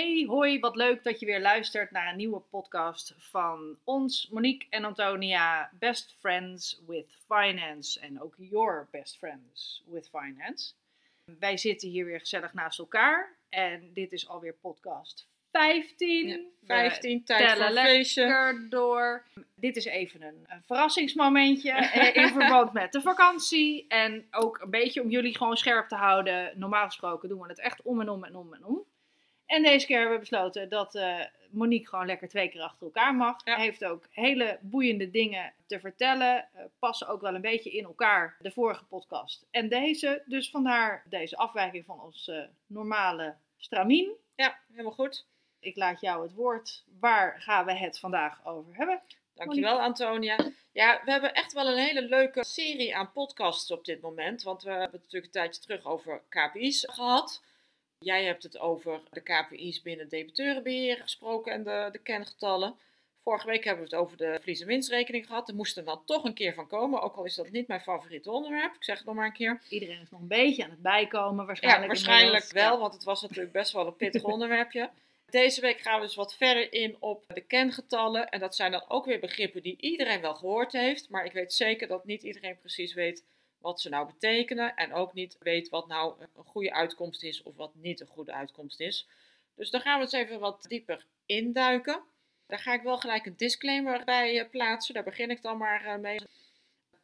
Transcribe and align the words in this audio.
Hey, 0.00 0.24
hoi, 0.28 0.60
wat 0.60 0.76
leuk 0.76 1.04
dat 1.04 1.20
je 1.20 1.26
weer 1.26 1.40
luistert 1.40 1.90
naar 1.90 2.10
een 2.10 2.16
nieuwe 2.16 2.40
podcast 2.40 3.14
van 3.18 3.76
ons, 3.84 4.28
Monique 4.30 4.66
en 4.70 4.84
Antonia, 4.84 5.70
Best 5.78 6.16
Friends 6.18 6.80
with 6.86 7.06
Finance. 7.26 8.00
En 8.00 8.20
ook 8.20 8.34
your 8.38 8.88
best 8.90 9.16
friends 9.16 9.82
with 9.86 10.08
finance. 10.08 10.72
Wij 11.24 11.56
zitten 11.56 11.88
hier 11.88 12.04
weer 12.04 12.20
gezellig 12.20 12.52
naast 12.54 12.78
elkaar 12.78 13.36
en 13.48 13.90
dit 13.92 14.12
is 14.12 14.28
alweer 14.28 14.54
podcast 14.60 15.28
15. 15.52 16.28
Ja, 16.28 16.36
We 16.36 16.66
15, 16.66 17.24
tijd 17.24 17.50
voor 17.50 17.58
tellen 17.58 17.84
feestje. 17.84 18.20
lekker 18.22 18.66
door. 18.68 19.24
Dit 19.54 19.76
is 19.76 19.84
even 19.84 20.22
een, 20.22 20.44
een 20.46 20.62
verrassingsmomentje 20.66 21.72
eh, 21.72 22.22
in 22.22 22.28
verband 22.38 22.72
met 22.72 22.92
de 22.92 23.00
vakantie. 23.00 23.84
En 23.88 24.26
ook 24.30 24.58
een 24.58 24.70
beetje 24.70 25.02
om 25.02 25.10
jullie 25.10 25.36
gewoon 25.36 25.56
scherp 25.56 25.88
te 25.88 25.96
houden. 25.96 26.52
Normaal 26.54 26.86
gesproken 26.86 27.28
doen 27.28 27.40
we 27.40 27.48
het 27.48 27.60
echt 27.60 27.82
om 27.82 28.00
en 28.00 28.08
om 28.08 28.24
en 28.24 28.36
om 28.36 28.54
en 28.54 28.64
om. 28.64 28.84
En 29.50 29.62
deze 29.62 29.86
keer 29.86 29.98
hebben 29.98 30.14
we 30.14 30.20
besloten 30.20 30.68
dat 30.68 30.94
eh, 30.94 31.18
Monique 31.50 31.88
gewoon 31.88 32.06
lekker 32.06 32.28
twee 32.28 32.48
keer 32.48 32.62
achter 32.62 32.86
elkaar 32.86 33.14
mag. 33.14 33.36
Ja. 33.44 33.56
Heeft 33.56 33.84
ook 33.84 34.06
hele 34.10 34.58
boeiende 34.60 35.10
dingen 35.10 35.52
te 35.66 35.80
vertellen. 35.80 36.36
eh, 36.36 36.64
passen 36.78 37.08
ook 37.08 37.20
wel 37.20 37.34
een 37.34 37.40
beetje 37.40 37.70
in 37.70 37.84
elkaar, 37.84 38.36
de 38.40 38.50
vorige 38.50 38.84
podcast 38.84 39.46
en 39.50 39.68
deze. 39.68 40.22
Dus 40.26 40.50
vandaar 40.50 41.02
deze 41.08 41.36
afwijking 41.36 41.84
van 41.84 42.00
ons 42.00 42.28
eh, 42.28 42.42
normale 42.66 43.34
stramien. 43.56 44.12
Ja, 44.36 44.58
helemaal 44.70 44.92
goed. 44.92 45.26
Ik 45.60 45.76
laat 45.76 46.00
jou 46.00 46.22
het 46.22 46.34
woord. 46.34 46.84
Waar 47.00 47.40
gaan 47.40 47.64
we 47.64 47.72
het 47.72 47.98
vandaag 47.98 48.46
over 48.46 48.76
hebben? 48.76 49.00
Dankjewel 49.34 49.80
Antonia. 49.80 50.36
Ja, 50.72 51.00
we 51.04 51.10
hebben 51.10 51.34
echt 51.34 51.52
wel 51.52 51.68
een 51.68 51.78
hele 51.78 52.02
leuke 52.02 52.44
serie 52.44 52.96
aan 52.96 53.12
podcasts 53.12 53.70
op 53.70 53.84
dit 53.84 54.00
moment. 54.00 54.42
Want 54.42 54.62
we 54.62 54.70
hebben 54.70 54.90
het 54.90 55.02
natuurlijk 55.02 55.24
een 55.24 55.40
tijdje 55.40 55.60
terug 55.60 55.84
over 55.84 56.22
KPI's 56.28 56.84
gehad. 56.88 57.42
Jij 58.04 58.24
hebt 58.24 58.42
het 58.42 58.58
over 58.58 59.00
de 59.10 59.20
KPI's 59.20 59.82
binnen 59.82 60.08
debiteurenbeheer 60.08 60.96
gesproken 60.96 61.52
en 61.52 61.62
de, 61.62 61.88
de 61.92 61.98
kengetallen. 61.98 62.74
Vorige 63.22 63.46
week 63.46 63.64
hebben 63.64 63.84
we 63.84 63.90
het 63.90 64.00
over 64.00 64.16
de 64.16 64.36
verlies- 64.38 64.60
en 64.60 64.66
winstrekening 64.66 65.26
gehad. 65.26 65.48
Er 65.48 65.54
moest 65.54 65.76
er 65.76 65.84
dan 65.84 66.02
toch 66.04 66.24
een 66.24 66.34
keer 66.34 66.54
van 66.54 66.66
komen, 66.66 67.02
ook 67.02 67.16
al 67.16 67.24
is 67.24 67.34
dat 67.34 67.50
niet 67.50 67.68
mijn 67.68 67.80
favoriete 67.80 68.30
onderwerp. 68.30 68.74
Ik 68.74 68.84
zeg 68.84 68.96
het 68.96 69.06
nog 69.06 69.14
maar 69.14 69.26
een 69.26 69.32
keer. 69.32 69.60
Iedereen 69.68 70.00
is 70.00 70.10
nog 70.10 70.20
een 70.20 70.26
beetje 70.26 70.64
aan 70.64 70.70
het 70.70 70.82
bijkomen 70.82 71.46
waarschijnlijk. 71.46 71.82
Ja, 71.82 71.88
waarschijnlijk 71.88 72.44
inmiddels. 72.44 72.68
wel, 72.68 72.78
want 72.78 72.94
het 72.94 73.04
was 73.04 73.22
natuurlijk 73.22 73.52
best 73.52 73.72
wel 73.72 73.86
een 73.86 73.96
pittig 73.96 74.22
onderwerpje. 74.34 74.90
Deze 75.30 75.60
week 75.60 75.80
gaan 75.80 76.00
we 76.00 76.06
dus 76.06 76.14
wat 76.14 76.36
verder 76.36 76.72
in 76.72 76.96
op 76.98 77.24
de 77.26 77.40
kengetallen. 77.40 78.28
En 78.28 78.40
dat 78.40 78.56
zijn 78.56 78.70
dan 78.70 78.84
ook 78.88 79.04
weer 79.04 79.20
begrippen 79.20 79.62
die 79.62 79.76
iedereen 79.80 80.20
wel 80.20 80.34
gehoord 80.34 80.72
heeft. 80.72 81.08
Maar 81.08 81.24
ik 81.24 81.32
weet 81.32 81.52
zeker 81.52 81.88
dat 81.88 82.04
niet 82.04 82.22
iedereen 82.22 82.58
precies 82.58 82.94
weet 82.94 83.24
wat 83.60 83.80
ze 83.80 83.88
nou 83.88 84.06
betekenen. 84.06 84.74
En 84.74 84.92
ook 84.92 85.12
niet 85.12 85.36
weet 85.40 85.68
wat 85.68 85.86
nou 85.86 86.14
een 86.20 86.44
goede 86.44 86.72
uitkomst 86.72 87.22
is 87.22 87.42
of 87.42 87.56
wat 87.56 87.74
niet 87.74 88.00
een 88.00 88.06
goede 88.06 88.32
uitkomst 88.32 88.80
is. 88.80 89.06
Dus 89.54 89.70
daar 89.70 89.80
gaan 89.80 89.98
we 89.98 90.04
eens 90.04 90.12
even 90.12 90.40
wat 90.40 90.64
dieper 90.68 91.06
induiken. 91.26 92.02
Daar 92.46 92.58
ga 92.58 92.74
ik 92.74 92.82
wel 92.82 92.98
gelijk 92.98 93.26
een 93.26 93.36
disclaimer 93.36 94.04
bij 94.04 94.40
eh, 94.40 94.50
plaatsen. 94.50 94.94
Daar 94.94 95.04
begin 95.04 95.30
ik 95.30 95.42
dan 95.42 95.58
maar 95.58 95.84
eh, 95.84 95.98
mee. 95.98 96.20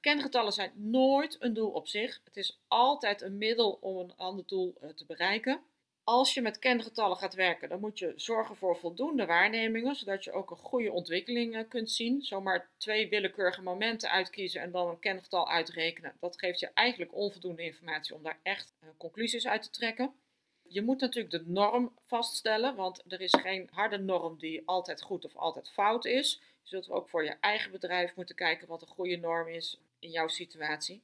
Kengetallen 0.00 0.52
zijn 0.52 0.72
nooit 0.74 1.36
een 1.38 1.54
doel 1.54 1.70
op 1.70 1.88
zich. 1.88 2.20
Het 2.24 2.36
is 2.36 2.58
altijd 2.68 3.22
een 3.22 3.38
middel 3.38 3.78
om 3.80 3.98
een 3.98 4.16
ander 4.16 4.44
doel 4.46 4.74
eh, 4.80 4.88
te 4.88 5.04
bereiken. 5.04 5.60
Als 6.08 6.34
je 6.34 6.42
met 6.42 6.58
kengetallen 6.58 7.16
gaat 7.16 7.34
werken, 7.34 7.68
dan 7.68 7.80
moet 7.80 7.98
je 7.98 8.12
zorgen 8.16 8.56
voor 8.56 8.76
voldoende 8.76 9.26
waarnemingen, 9.26 9.96
zodat 9.96 10.24
je 10.24 10.32
ook 10.32 10.50
een 10.50 10.56
goede 10.56 10.92
ontwikkeling 10.92 11.54
eh, 11.54 11.68
kunt 11.68 11.90
zien. 11.90 12.22
Zomaar 12.22 12.68
twee 12.76 13.08
willekeurige 13.08 13.62
momenten 13.62 14.10
uitkiezen 14.10 14.60
en 14.60 14.70
dan 14.70 14.88
een 14.88 14.98
kengetal 14.98 15.48
uitrekenen, 15.48 16.16
dat 16.20 16.38
geeft 16.38 16.60
je 16.60 16.70
eigenlijk 16.74 17.14
onvoldoende 17.14 17.62
informatie 17.62 18.14
om 18.14 18.22
daar 18.22 18.38
echt 18.42 18.74
eh, 18.80 18.88
conclusies 18.96 19.46
uit 19.46 19.62
te 19.62 19.70
trekken. 19.70 20.14
Je 20.62 20.82
moet 20.82 21.00
natuurlijk 21.00 21.34
de 21.34 21.50
norm 21.50 21.92
vaststellen, 22.06 22.76
want 22.76 23.02
er 23.08 23.20
is 23.20 23.34
geen 23.40 23.68
harde 23.72 23.98
norm 23.98 24.38
die 24.38 24.62
altijd 24.64 25.02
goed 25.02 25.24
of 25.24 25.36
altijd 25.36 25.70
fout 25.70 26.04
is. 26.04 26.40
Je 26.62 26.68
zult 26.68 26.90
ook 26.90 27.08
voor 27.08 27.24
je 27.24 27.36
eigen 27.40 27.70
bedrijf 27.70 28.16
moeten 28.16 28.34
kijken 28.34 28.68
wat 28.68 28.82
een 28.82 28.88
goede 28.88 29.16
norm 29.16 29.48
is 29.48 29.80
in 29.98 30.10
jouw 30.10 30.28
situatie. 30.28 31.02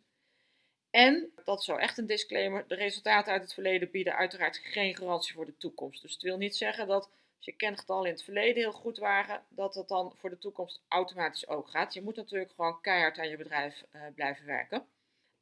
En, 0.93 1.33
dat 1.45 1.59
is 1.59 1.65
zo 1.65 1.77
echt 1.77 1.99
een 1.99 2.07
disclaimer, 2.07 2.65
de 2.69 2.75
resultaten 2.75 3.33
uit 3.33 3.43
het 3.43 3.55
verleden 3.55 3.91
bieden 3.91 4.17
uiteraard 4.17 4.57
geen 4.57 4.97
garantie 4.97 5.35
voor 5.35 5.47
de 5.47 5.57
toekomst. 5.57 6.03
Dus 6.03 6.13
het 6.13 6.23
wil 6.23 6.37
niet 6.37 6.57
zeggen 6.57 6.87
dat 6.87 7.11
als 7.37 7.45
je 7.45 7.53
kengetallen 7.53 8.05
in 8.05 8.13
het 8.13 8.23
verleden 8.23 8.63
heel 8.63 8.73
goed 8.73 8.99
waren, 8.99 9.43
dat 9.49 9.75
dat 9.75 9.89
dan 9.89 10.15
voor 10.17 10.31
de 10.31 10.39
toekomst 10.39 10.81
automatisch 10.89 11.49
ook 11.49 11.69
gaat. 11.69 11.95
Je 11.95 12.03
moet 12.03 12.17
natuurlijk 12.17 12.53
gewoon 12.57 12.81
keihard 12.81 13.19
aan 13.19 13.29
je 13.29 13.37
bedrijf 13.37 13.85
eh, 13.91 14.03
blijven 14.15 14.47
werken. 14.47 14.87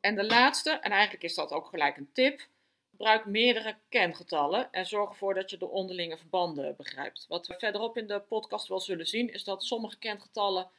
En 0.00 0.14
de 0.14 0.24
laatste, 0.24 0.70
en 0.70 0.90
eigenlijk 0.90 1.22
is 1.22 1.34
dat 1.34 1.52
ook 1.52 1.66
gelijk 1.66 1.96
een 1.96 2.12
tip, 2.12 2.48
gebruik 2.90 3.24
meerdere 3.24 3.76
kengetallen 3.88 4.72
en 4.72 4.86
zorg 4.86 5.10
ervoor 5.10 5.34
dat 5.34 5.50
je 5.50 5.58
de 5.58 5.68
onderlinge 5.68 6.16
verbanden 6.16 6.76
begrijpt. 6.76 7.24
Wat 7.28 7.46
we 7.46 7.54
verderop 7.58 7.96
in 7.96 8.06
de 8.06 8.20
podcast 8.20 8.68
wel 8.68 8.80
zullen 8.80 9.06
zien, 9.06 9.32
is 9.32 9.44
dat 9.44 9.64
sommige 9.64 9.98
kengetallen 9.98 10.70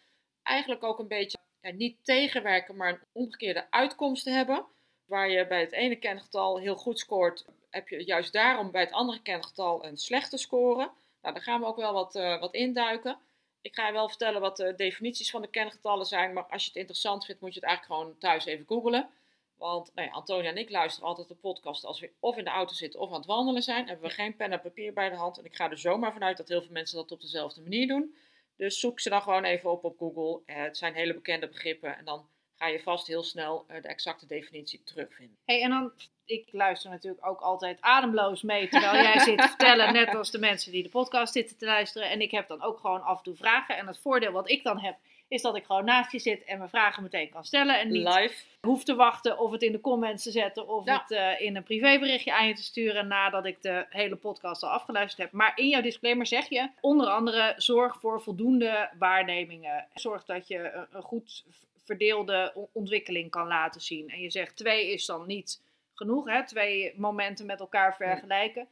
eigenlijk 0.44 0.84
ook 0.84 1.00
een 1.00 1.08
beetje 1.08 1.38
niet 1.62 1.98
tegenwerken, 2.04 2.76
maar 2.76 2.90
een 2.90 3.00
omgekeerde 3.12 3.68
uitkomst 3.70 4.26
hebben. 4.26 4.66
Waar 5.06 5.30
je 5.30 5.48
bij 5.48 5.60
het 5.60 5.72
ene 5.72 5.96
kengetal 5.96 6.60
heel 6.60 6.76
goed 6.76 7.00
scoort, 7.00 7.46
heb 7.70 7.88
je 7.88 8.04
juist 8.04 8.34
daarom 8.34 8.72
bij 8.72 8.82
het 8.82 8.92
andere 8.92 9.22
kengetal 9.22 9.86
een 9.86 9.98
slechte 9.98 10.38
score. 10.38 10.90
Nou, 11.22 11.34
daar 11.34 11.44
gaan 11.44 11.60
we 11.60 11.66
ook 11.66 11.76
wel 11.76 11.94
wat, 11.94 12.16
eh, 12.16 12.40
wat 12.40 12.54
induiken. 12.54 13.18
Ik 13.62 13.76
ga 13.76 13.88
je 13.88 13.94
wel 13.94 14.10
vertellen 14.10 14.42
wat 14.42 14.58
de 14.58 14.74
definities 14.76 15.32
van 15.32 15.42
de 15.42 15.48
kengetallen 15.48 16.06
zijn, 16.06 16.34
maar 16.34 16.44
als 16.44 16.62
je 16.62 16.68
het 16.68 16.78
interessant 16.78 17.26
vindt, 17.26 17.42
moet 17.42 17.54
je 17.54 17.60
het 17.60 17.70
eigenlijk 17.70 18.00
gewoon 18.00 18.18
thuis 18.18 18.46
even 18.46 18.66
googlen. 18.68 19.10
Want 19.62 19.92
nou 19.96 20.08
ja, 20.08 20.14
Antonia 20.14 20.50
en 20.50 20.58
ik 20.58 20.70
luisteren 20.70 21.10
altijd 21.10 21.28
de 21.28 21.36
podcast 21.36 21.86
als 21.86 22.00
we 22.00 22.12
of 22.20 22.38
in 22.38 22.44
de 22.44 22.50
auto 22.50 22.74
zitten 22.74 23.00
of 23.00 23.10
aan 23.10 23.16
het 23.16 23.26
wandelen 23.26 23.62
zijn. 23.62 23.88
Hebben 23.88 24.10
we 24.10 24.16
geen 24.16 24.36
pen 24.36 24.52
en 24.52 24.62
papier 24.62 24.94
bij 24.94 25.10
de 25.10 25.16
hand. 25.16 25.38
En 25.38 25.46
ik 25.46 25.56
ga 25.56 25.70
er 25.70 25.78
zomaar 25.78 26.14
vanuit 26.14 26.38
dat 26.38 26.48
heel 26.48 26.62
veel 26.62 26.72
mensen 26.72 26.98
dat 26.98 27.12
op 27.12 27.22
dezelfde 27.22 27.62
manier 27.62 27.88
doen. 27.88 28.16
Dus 28.62 28.80
zoek 28.80 29.00
ze 29.00 29.10
dan 29.10 29.22
gewoon 29.22 29.44
even 29.44 29.72
op 29.72 29.84
op 29.84 29.98
Google. 29.98 30.42
Eh, 30.46 30.64
het 30.64 30.78
zijn 30.78 30.94
hele 30.94 31.14
bekende 31.14 31.48
begrippen. 31.48 31.98
En 31.98 32.06
dan 32.06 32.28
ga 32.58 32.68
je 32.68 32.80
vast 32.80 33.08
heel 33.08 33.24
snel 33.24 33.66
eh, 33.68 33.82
de 33.82 33.88
exacte 33.88 34.26
definitie 34.26 34.84
terugvinden. 34.84 35.38
Hey, 35.46 35.62
en 35.62 35.70
dan, 35.70 35.92
ik 36.26 36.48
luister 36.52 36.90
natuurlijk 36.90 37.28
ook 37.28 37.40
altijd 37.40 37.82
ademloos 37.82 38.42
mee 38.42 38.68
terwijl 38.68 38.94
jij 39.04 39.20
zit 39.20 39.38
te 39.38 39.48
vertellen, 39.48 39.94
net 39.94 40.16
als 40.16 40.32
de 40.32 40.40
mensen 40.40 40.72
die 40.72 40.84
de 40.84 40.90
podcast 40.90 41.34
zitten 41.34 41.58
te 41.58 41.66
luisteren. 41.66 42.10
En 42.10 42.22
ik 42.22 42.32
heb 42.32 42.48
dan 42.48 42.62
ook 42.62 42.80
gewoon 42.80 43.04
af 43.04 43.18
en 43.18 43.24
toe 43.24 43.36
vragen. 43.36 43.78
En 43.78 43.88
het 43.88 44.00
voordeel 44.00 44.32
wat 44.32 44.50
ik 44.50 44.64
dan 44.64 44.80
heb, 44.80 44.98
is 45.32 45.42
dat 45.42 45.56
ik 45.56 45.66
gewoon 45.66 45.86
naast 45.86 46.12
je 46.12 46.20
zit 46.20 46.44
en 46.44 46.58
mijn 46.58 46.70
vragen 46.70 47.04
meteen 47.04 47.30
kan 47.30 47.44
stellen. 47.46 47.80
En 47.80 47.92
niet 47.92 48.08
Live. 48.08 48.44
hoef 48.62 48.84
te 48.84 48.96
wachten 48.96 49.40
of 49.40 49.52
het 49.52 49.62
in 49.62 49.72
de 49.72 49.82
comments 49.82 50.24
te 50.24 50.32
zetten 50.32 50.68
of 50.68 50.86
Ja. 50.86 51.00
het 51.08 51.12
eh, 51.12 51.42
in 51.48 51.56
een 51.56 51.64
privéberichtje 51.64 52.34
aan 52.34 52.48
je 52.48 52.54
te 52.54 52.64
sturen 52.64 53.08
nadat 53.08 53.46
ik 53.46 53.62
de 53.62 53.86
hele 53.90 54.16
podcast 54.16 54.64
al 54.64 54.70
afgeluisterd 54.70 55.22
heb. 55.22 55.32
Maar 55.32 55.52
in 55.56 55.68
jouw 55.68 55.82
disclaimer 55.82 56.26
zeg 56.26 56.50
je 56.50 56.70
onder 56.82 57.08
andere 57.08 57.54
zorg 57.58 58.00
voor 58.00 58.22
voldoende 58.22 58.90
waarnemingen. 59.00 59.86
Zorg 59.94 60.26
dat 60.26 60.48
je 60.48 60.72
een, 60.74 60.86
een 60.92 61.02
goed 61.02 61.44
verdeelde 61.84 62.68
ontwikkeling 62.72 63.30
kan 63.32 63.48
laten 63.48 63.82
zien. 63.82 64.10
En 64.10 64.20
je 64.22 64.30
zegt 64.30 64.56
twee 64.58 64.92
is 64.94 65.06
dan 65.06 65.28
niet 65.28 65.62
genoeg, 65.94 66.30
hè? 66.30 66.46
twee 66.48 66.94
momenten 66.96 67.46
met 67.46 67.60
elkaar 67.60 67.96
vergelijken. 67.96 68.68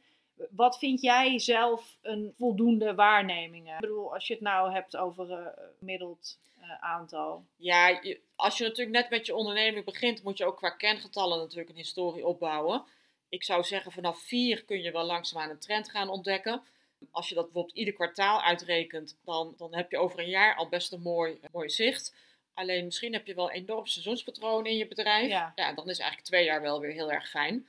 Wat 0.50 0.78
vind 0.78 1.00
jij 1.00 1.38
zelf 1.38 1.96
een 2.02 2.34
voldoende 2.38 2.94
waarnemingen? 2.94 3.74
Ik 3.74 3.80
bedoel, 3.80 4.14
als 4.14 4.26
je 4.26 4.32
het 4.32 4.42
nou 4.42 4.72
hebt 4.72 4.96
over 4.96 5.30
eh 5.32 5.46
gemiddeld 5.78 6.38
eh, 6.60 6.70
aantal. 6.82 7.44
Ja, 7.56 7.88
je- 7.88 8.20
als 8.36 8.58
je 8.58 8.64
natuurlijk 8.64 8.96
net 8.96 9.10
met 9.10 9.26
je 9.26 9.34
onderneming 9.34 9.84
begint, 9.84 10.22
moet 10.22 10.38
je 10.38 10.44
ook 10.44 10.56
qua 10.56 10.70
kengetallen 10.70 11.38
natuurlijk 11.38 11.68
een 11.70 11.76
historie 11.76 12.26
opbouwen. 12.26 12.84
Ik 13.28 13.44
zou 13.44 13.62
zeggen, 13.62 13.92
vanaf 13.92 14.20
vier 14.22 14.64
kun 14.64 14.82
je 14.82 14.90
wel 14.90 15.04
langzaamaan 15.04 15.50
een 15.50 15.58
trend 15.58 15.90
gaan 15.90 16.08
ontdekken. 16.08 16.62
Als 17.10 17.28
je 17.28 17.34
dat 17.34 17.44
bijvoorbeeld 17.44 17.76
ieder 17.76 17.94
kwartaal 17.94 18.42
uitrekent, 18.42 19.16
dan, 19.24 19.54
dan 19.56 19.74
heb 19.74 19.90
je 19.90 19.98
over 19.98 20.18
een 20.18 20.28
jaar 20.28 20.56
al 20.56 20.68
best 20.68 20.92
een 20.92 21.00
mooi, 21.00 21.40
mooi 21.52 21.68
zicht. 21.70 22.14
Alleen 22.54 22.84
misschien 22.84 23.12
heb 23.12 23.26
je 23.26 23.34
wel 23.34 23.50
enorm 23.50 23.86
seizoenspatroon 23.86 24.66
in 24.66 24.76
je 24.76 24.86
bedrijf. 24.86 25.28
Ja. 25.28 25.52
ja, 25.54 25.72
dan 25.74 25.88
is 25.88 25.98
eigenlijk 25.98 26.28
twee 26.28 26.44
jaar 26.44 26.60
wel 26.60 26.80
weer 26.80 26.92
heel 26.92 27.12
erg 27.12 27.28
fijn. 27.30 27.66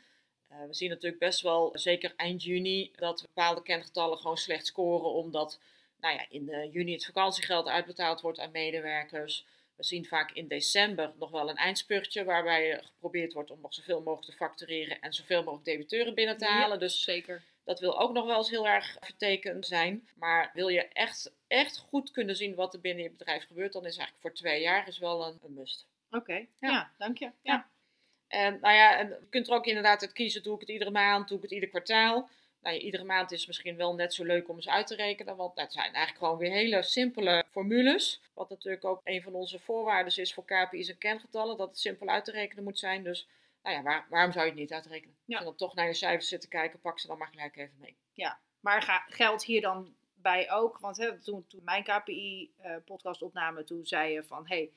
Eh, 0.51 0.67
we 0.67 0.73
zien 0.73 0.89
natuurlijk 0.89 1.19
best 1.19 1.41
wel, 1.41 1.69
zeker 1.73 2.13
eind 2.15 2.43
juni, 2.43 2.91
dat 2.95 3.21
bepaalde 3.21 3.61
kengetallen 3.61 4.17
gewoon 4.17 4.37
slecht 4.37 4.65
scoren. 4.65 5.09
Omdat 5.11 5.59
nou 5.99 6.15
ja, 6.15 6.25
in 6.29 6.49
eh, 6.49 6.73
juni 6.73 6.93
het 6.93 7.05
vakantiegeld 7.05 7.67
uitbetaald 7.67 8.21
wordt 8.21 8.39
aan 8.39 8.51
medewerkers. 8.51 9.45
We 9.75 9.83
zien 9.83 10.05
vaak 10.05 10.31
in 10.31 10.47
december 10.47 11.13
nog 11.19 11.31
wel 11.31 11.49
een 11.49 11.55
eindspurtje 11.55 12.23
waarbij 12.23 12.79
geprobeerd 12.83 13.33
wordt 13.33 13.51
om 13.51 13.61
nog 13.61 13.73
zoveel 13.73 14.01
mogelijk 14.01 14.25
te 14.25 14.37
factureren 14.37 15.01
en 15.01 15.13
zoveel 15.13 15.43
mogelijk 15.43 15.65
debiteuren 15.65 16.13
binnen 16.15 16.37
te 16.37 16.45
halen. 16.45 16.79
Dus 16.79 17.03
zeker. 17.03 17.43
dat 17.63 17.79
wil 17.79 17.99
ook 17.99 18.13
nog 18.13 18.25
wel 18.25 18.37
eens 18.37 18.49
heel 18.49 18.67
erg 18.67 18.97
vertekend 18.99 19.65
zijn. 19.65 20.07
Maar 20.15 20.51
wil 20.53 20.67
je 20.67 20.87
echt, 20.87 21.31
echt 21.47 21.77
goed 21.77 22.11
kunnen 22.11 22.35
zien 22.35 22.55
wat 22.55 22.73
er 22.73 22.81
binnen 22.81 23.03
je 23.03 23.09
bedrijf 23.09 23.47
gebeurt, 23.47 23.73
dan 23.73 23.85
is 23.85 23.97
eigenlijk 23.97 24.21
voor 24.21 24.33
twee 24.33 24.61
jaar 24.61 24.87
is 24.87 24.97
wel 24.97 25.27
een, 25.27 25.39
een 25.43 25.53
must. 25.53 25.87
Oké, 26.11 26.33
Ja. 26.33 26.47
ja. 26.59 26.91
dank 26.97 27.17
je. 27.17 27.25
Ja. 27.25 27.31
Ja. 27.41 27.69
En 28.31 28.59
nou 28.61 28.75
ja, 28.75 28.97
en 28.97 29.07
je 29.07 29.27
kunt 29.29 29.47
er 29.47 29.53
ook 29.53 29.65
inderdaad 29.65 30.01
uit 30.01 30.13
kiezen, 30.13 30.43
doe 30.43 30.53
ik 30.53 30.59
het 30.59 30.69
iedere 30.69 30.91
maand, 30.91 31.27
doe 31.27 31.37
ik 31.37 31.43
het 31.43 31.51
ieder 31.51 31.69
kwartaal. 31.69 32.29
Nou, 32.61 32.75
ja, 32.75 32.81
iedere 32.81 33.03
maand 33.03 33.31
is 33.31 33.47
misschien 33.47 33.75
wel 33.75 33.95
net 33.95 34.13
zo 34.13 34.23
leuk 34.23 34.49
om 34.49 34.55
eens 34.55 34.69
uit 34.69 34.87
te 34.87 34.95
rekenen, 34.95 35.35
want 35.35 35.55
dat 35.55 35.73
zijn 35.73 35.93
eigenlijk 35.93 36.17
gewoon 36.17 36.37
weer 36.37 36.51
hele 36.51 36.83
simpele 36.83 37.45
formules. 37.49 38.21
Wat 38.33 38.49
natuurlijk 38.49 38.85
ook 38.85 39.01
een 39.03 39.21
van 39.21 39.33
onze 39.33 39.59
voorwaarden 39.59 40.17
is 40.17 40.33
voor 40.33 40.45
KPI's 40.45 40.89
en 40.89 40.97
kengetallen, 40.97 41.57
dat 41.57 41.67
het 41.69 41.79
simpel 41.79 42.07
uit 42.07 42.25
te 42.25 42.31
rekenen 42.31 42.63
moet 42.63 42.79
zijn. 42.79 43.03
Dus 43.03 43.27
nou 43.63 43.75
ja, 43.75 43.81
waar- 43.81 44.05
waarom 44.09 44.31
zou 44.31 44.45
je 44.45 44.51
het 44.51 44.59
niet 44.59 44.73
uitrekenen? 44.73 45.15
Ja. 45.25 45.35
Als 45.35 45.43
je 45.43 45.49
dan 45.49 45.55
toch 45.67 45.75
naar 45.75 45.87
je 45.87 45.93
cijfers 45.93 46.27
zit 46.27 46.41
te 46.41 46.47
kijken, 46.47 46.79
pak 46.79 46.99
ze 46.99 47.07
dan 47.07 47.17
maar 47.17 47.27
gelijk 47.27 47.57
even 47.57 47.77
mee. 47.79 47.95
Maar 48.59 48.81
ga, 48.81 49.05
geldt 49.07 49.43
hier 49.43 49.61
dan 49.61 49.95
bij 50.13 50.51
ook, 50.51 50.79
want 50.79 50.97
hè, 50.97 51.21
toen, 51.21 51.45
toen 51.47 51.63
mijn 51.63 51.83
KPI-podcast 51.83 53.21
opnamen, 53.21 53.65
toen 53.65 53.85
zei 53.85 54.13
je 54.13 54.23
van, 54.23 54.47
hey, 54.47 54.71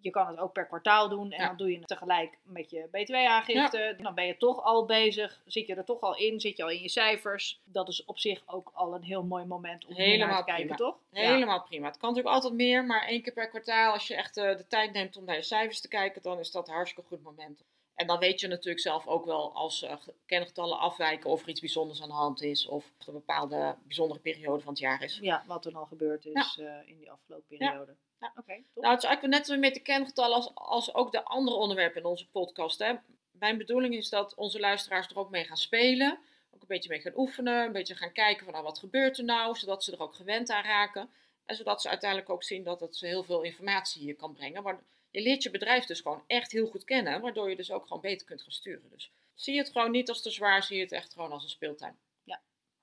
je 0.00 0.10
kan 0.10 0.26
het 0.26 0.38
ook 0.38 0.52
per 0.52 0.66
kwartaal 0.66 1.08
doen 1.08 1.32
en 1.32 1.40
Ja. 1.40 1.46
dan 1.46 1.56
doe 1.56 1.70
je 1.70 1.78
het 1.78 1.86
tegelijk 1.88 2.38
met 2.42 2.70
je 2.70 2.88
btw-aangifte. 2.90 3.96
Dan 3.98 4.14
ben 4.14 4.26
je 4.26 4.36
toch 4.36 4.62
al 4.62 4.84
bezig, 4.86 5.40
zit 5.46 5.66
je 5.66 5.74
er 5.74 5.84
toch 5.84 6.00
al 6.00 6.16
in, 6.16 6.40
zit 6.40 6.56
je 6.56 6.62
al 6.62 6.70
in 6.70 6.82
je 6.82 6.88
cijfers. 6.88 7.60
Dat 7.64 7.88
is 7.88 8.04
op 8.04 8.18
zich 8.18 8.42
ook 8.46 8.70
al 8.74 8.94
een 8.94 9.02
heel 9.02 9.22
mooi 9.24 9.44
moment 9.44 9.86
om 9.86 9.94
hier 9.94 9.98
naar 10.04 10.06
Helemaal 10.08 10.38
te 10.38 10.44
kijken, 10.44 10.66
prima. 10.74 10.90
toch? 10.90 10.98
Ja. 11.10 11.32
Helemaal 11.32 11.62
prima. 11.62 11.86
Het 11.86 11.96
kan 11.98 12.08
natuurlijk 12.08 12.34
altijd 12.34 12.54
meer, 12.54 12.84
maar 12.84 13.06
één 13.06 13.22
keer 13.22 13.32
per 13.32 13.48
kwartaal, 13.48 13.92
als 13.92 14.06
je 14.08 14.14
echt 14.14 14.36
eh, 14.36 14.56
de 14.56 14.66
tijd 14.66 14.92
neemt 14.92 15.16
om 15.16 15.24
naar 15.24 15.36
je 15.36 15.42
cijfers 15.42 15.80
te 15.80 15.88
kijken, 15.88 16.22
dan 16.22 16.38
is 16.38 16.50
dat 16.50 16.68
een 16.68 16.74
hartstikke 16.74 17.08
goed 17.08 17.22
moment. 17.22 17.64
En 17.94 18.06
dan 18.06 18.18
weet 18.18 18.40
je 18.40 18.46
natuurlijk 18.48 18.80
zelf 18.82 19.06
ook 19.06 19.24
wel 19.24 19.52
als 19.54 19.82
eh, 19.82 19.96
ge- 20.00 20.14
kengetallen 20.26 20.78
afwijken 20.78 21.30
of 21.30 21.42
er 21.42 21.48
iets 21.48 21.60
bijzonders 21.60 22.02
aan 22.02 22.08
de 22.08 22.14
hand 22.14 22.42
is 22.42 22.66
of 22.66 22.84
er 22.98 23.08
een 23.08 23.14
bepaalde 23.14 23.76
bijzondere 23.84 24.20
periode 24.20 24.62
van 24.62 24.72
het 24.72 24.82
jaar 24.82 25.02
is. 25.02 25.18
Ja, 25.22 25.44
wat 25.46 25.64
er 25.64 25.72
dan 25.72 25.86
gebeurd 25.86 26.26
is 26.26 26.58
eh, 26.60 26.88
in 26.88 26.98
die 26.98 27.10
afgelopen 27.10 27.46
periode. 27.58 27.96
Ja. 28.20 28.32
Oké. 28.36 28.62
Nou, 28.74 28.94
het 28.94 29.02
is 29.02 29.08
eigenlijk 29.08 29.36
net 29.36 29.46
zo 29.46 29.56
met 29.56 29.74
de 29.74 29.80
kengetallen 29.80 30.36
als, 30.36 30.50
als 30.54 30.94
ook 30.94 31.12
de 31.12 31.24
andere 31.24 31.56
onderwerpen 31.56 32.00
in 32.00 32.06
onze 32.08 32.28
podcast. 32.28 32.78
Hè. 32.78 32.94
Mijn 33.30 33.58
bedoeling 33.58 33.94
is 33.94 34.08
dat 34.08 34.34
onze 34.34 34.60
luisteraars 34.60 35.08
er 35.08 35.18
ook 35.18 35.30
mee 35.30 35.44
gaan 35.44 35.56
spelen. 35.56 36.18
Ook 36.50 36.60
een 36.60 36.66
beetje 36.68 36.88
mee 36.88 37.00
gaan 37.00 37.16
oefenen. 37.16 37.64
Een 37.64 37.72
beetje 37.72 37.94
gaan 37.94 38.12
kijken 38.12 38.44
van 38.44 38.52
nou, 38.52 38.64
wat 38.64 38.78
gebeurt 38.78 39.18
er 39.18 39.24
nou. 39.24 39.56
Zodat 39.56 39.84
ze 39.84 39.92
er 39.92 40.00
ook 40.02 40.14
gewend 40.14 40.50
aan 40.50 40.62
raken. 40.64 41.10
En 41.44 41.56
zodat 41.56 41.82
ze 41.82 41.88
uiteindelijk 41.88 42.30
ook 42.30 42.42
zien 42.42 42.62
dat 42.64 42.80
het 42.80 42.96
ze 42.96 43.06
heel 43.06 43.22
veel 43.22 43.42
informatie 43.42 44.02
hier 44.02 44.16
kan 44.16 44.32
brengen. 44.32 44.62
Maar 44.62 44.80
je 45.14 45.22
leert 45.22 45.42
je 45.42 45.50
bedrijf 45.50 45.84
dus 45.84 46.00
gewoon 46.00 46.24
echt 46.26 46.52
heel 46.52 46.66
goed 46.66 46.84
kennen. 46.84 47.20
Waardoor 47.20 47.50
je 47.50 47.56
dus 47.56 47.70
ook 47.70 47.86
gewoon 47.86 48.02
beter 48.02 48.26
kunt 48.26 48.42
gaan 48.42 48.52
sturen. 48.52 48.90
Dus 48.90 49.10
zie 49.34 49.58
het 49.58 49.70
gewoon 49.70 49.90
niet 49.90 50.08
als 50.08 50.22
te 50.22 50.30
zwaar. 50.30 50.62
Zie 50.62 50.80
het 50.80 50.92
echt 50.92 51.12
gewoon 51.12 51.32
als 51.32 51.42
een 51.42 51.48
speeltuin. 51.48 51.96
Ja. 52.24 52.40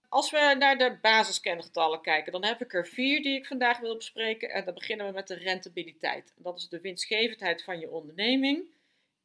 Als 0.09 0.31
we 0.31 0.55
naar 0.59 0.77
de 0.77 0.97
basiskengetallen 1.01 2.01
kijken, 2.01 2.31
dan 2.31 2.43
heb 2.45 2.61
ik 2.61 2.73
er 2.73 2.87
vier 2.87 3.21
die 3.21 3.37
ik 3.37 3.45
vandaag 3.45 3.79
wil 3.79 3.95
bespreken. 3.95 4.49
En 4.49 4.65
dan 4.65 4.73
beginnen 4.73 5.05
we 5.05 5.11
met 5.11 5.27
de 5.27 5.33
rentabiliteit. 5.33 6.33
Dat 6.35 6.57
is 6.57 6.69
de 6.69 6.81
winstgevendheid 6.81 7.63
van 7.63 7.79
je 7.79 7.89
onderneming. 7.89 8.63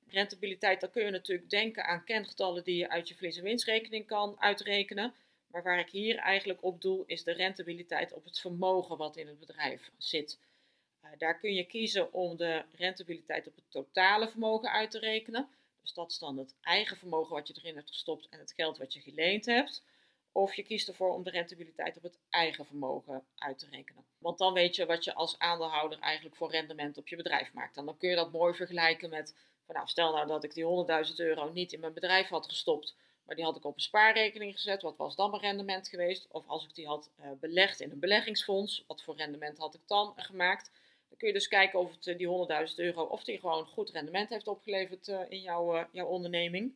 Rentabiliteit, 0.09 0.81
dan 0.81 0.91
kun 0.91 1.05
je 1.05 1.11
natuurlijk 1.11 1.51
denken 1.51 1.85
aan 1.85 2.05
kengetallen 2.05 2.65
die 2.65 2.77
je 2.77 2.89
uit 2.89 3.09
je 3.09 3.15
verlies- 3.15 3.37
en 3.37 3.43
winstrekening 3.43 4.07
kan 4.07 4.37
uitrekenen. 4.39 5.15
Maar 5.47 5.63
waar 5.63 5.79
ik 5.79 5.91
hier 5.91 6.17
eigenlijk 6.17 6.63
op 6.63 6.83
doel, 6.83 7.05
is 7.07 7.25
de 7.25 7.33
rentabiliteit 7.33 8.13
op 8.13 8.25
het 8.25 8.41
vermogen 8.41 8.97
wat 8.97 9.17
in 9.17 9.27
het 9.27 9.39
bedrijf 9.39 9.91
zit. 9.99 10.39
Eh, 11.13 11.19
daar 11.19 11.39
kun 11.39 11.55
je 11.55 11.65
kiezen 11.65 12.13
om 12.13 12.37
de 12.37 12.65
rentabiliteit 12.73 13.47
op 13.47 13.55
het 13.55 13.71
totale 13.71 14.29
vermogen 14.29 14.71
uit 14.71 14.91
te 14.91 14.99
rekenen. 14.99 15.49
Dus 15.83 15.93
dat 15.93 16.11
is 16.11 16.19
dan 16.19 16.39
het 16.39 16.55
eigen 16.61 16.97
vermogen 16.97 17.35
wat 17.35 17.49
je 17.49 17.55
erin 17.57 17.77
hebt 17.77 17.89
gestopt 17.89 18.29
en 18.29 18.39
het 18.39 18.53
geld 18.53 18.79
wat 18.79 18.93
je 18.93 19.01
geleend 19.01 19.47
hebt. 19.47 19.83
Of 20.33 20.55
je 20.55 20.63
kiest 20.63 20.89
ervoor 20.89 21.15
om 21.15 21.23
de 21.23 21.31
rentabiliteit 21.31 21.97
op 21.97 22.03
het 22.03 22.19
eigen 22.31 22.67
vermogen 22.67 23.25
uit 23.37 23.59
te 23.59 23.67
rekenen. 23.71 24.05
Want 24.19 24.39
dan 24.39 24.53
weet 24.53 24.77
je 24.77 24.87
wat 24.87 25.05
je 25.05 25.15
als 25.15 25.39
aandeelhouder 25.39 25.99
eigenlijk 25.99 26.37
voor 26.37 26.51
rendement 26.51 26.99
op 26.99 27.09
je 27.09 27.17
bedrijf 27.17 27.53
maakt. 27.53 27.77
En 27.77 27.85
dan 27.85 27.97
kun 27.97 28.09
je 28.09 28.17
dat 28.17 28.33
mooi 28.33 28.55
vergelijken 28.55 29.11
met, 29.11 29.35
van 29.65 29.75
nou, 29.75 29.87
stel 29.89 30.13
nou 30.13 30.27
dat 30.27 30.45
ik 30.45 30.55
die 30.55 30.87
100.000 31.09 31.15
euro 31.17 31.53
niet 31.53 31.73
in 31.73 31.81
mijn 31.81 31.93
bedrijf 31.93 32.29
had 32.29 32.47
gestopt, 32.47 32.97
maar 33.25 33.37
die 33.37 33.45
had 33.45 33.57
ik 33.57 33.65
op 33.65 33.75
een 33.75 33.81
spaarrekening 33.81 34.55
gezet. 34.55 34.83
Wat 34.83 34.97
was 34.97 35.17
dan 35.17 35.31
mijn 35.31 35.43
rendement 35.43 35.89
geweest? 35.89 36.27
Of 36.31 36.49
als 36.49 36.65
ik 36.65 36.75
die 36.75 36.87
had 36.87 37.11
eh, 37.17 37.31
belegd 37.41 37.81
in 37.81 37.91
een 37.91 37.99
beleggingsfonds, 37.99 38.85
wat 38.87 39.03
voor 39.03 39.17
rendement 39.17 39.59
had 39.59 39.75
ik 39.75 39.81
dan 39.87 40.13
gemaakt? 40.17 40.71
Dan 41.09 41.19
kun 41.19 41.29
je 41.29 41.35
dus 41.35 41.49
kijken 41.49 41.79
of 41.79 41.91
het, 41.95 42.07
eh, 42.07 42.17
die 42.19 42.27
100.000 42.27 42.79
euro, 42.79 43.03
of 43.03 43.25
die 43.25 43.39
gewoon 43.39 43.67
goed 43.67 43.91
rendement 43.91 44.29
heeft 44.31 44.47
opgeleverd 44.49 45.09
eh, 45.09 45.21
in 45.29 45.41
jouw, 45.41 45.77
eh, 45.77 45.85
jouw 45.93 46.07
onderneming. 46.07 46.75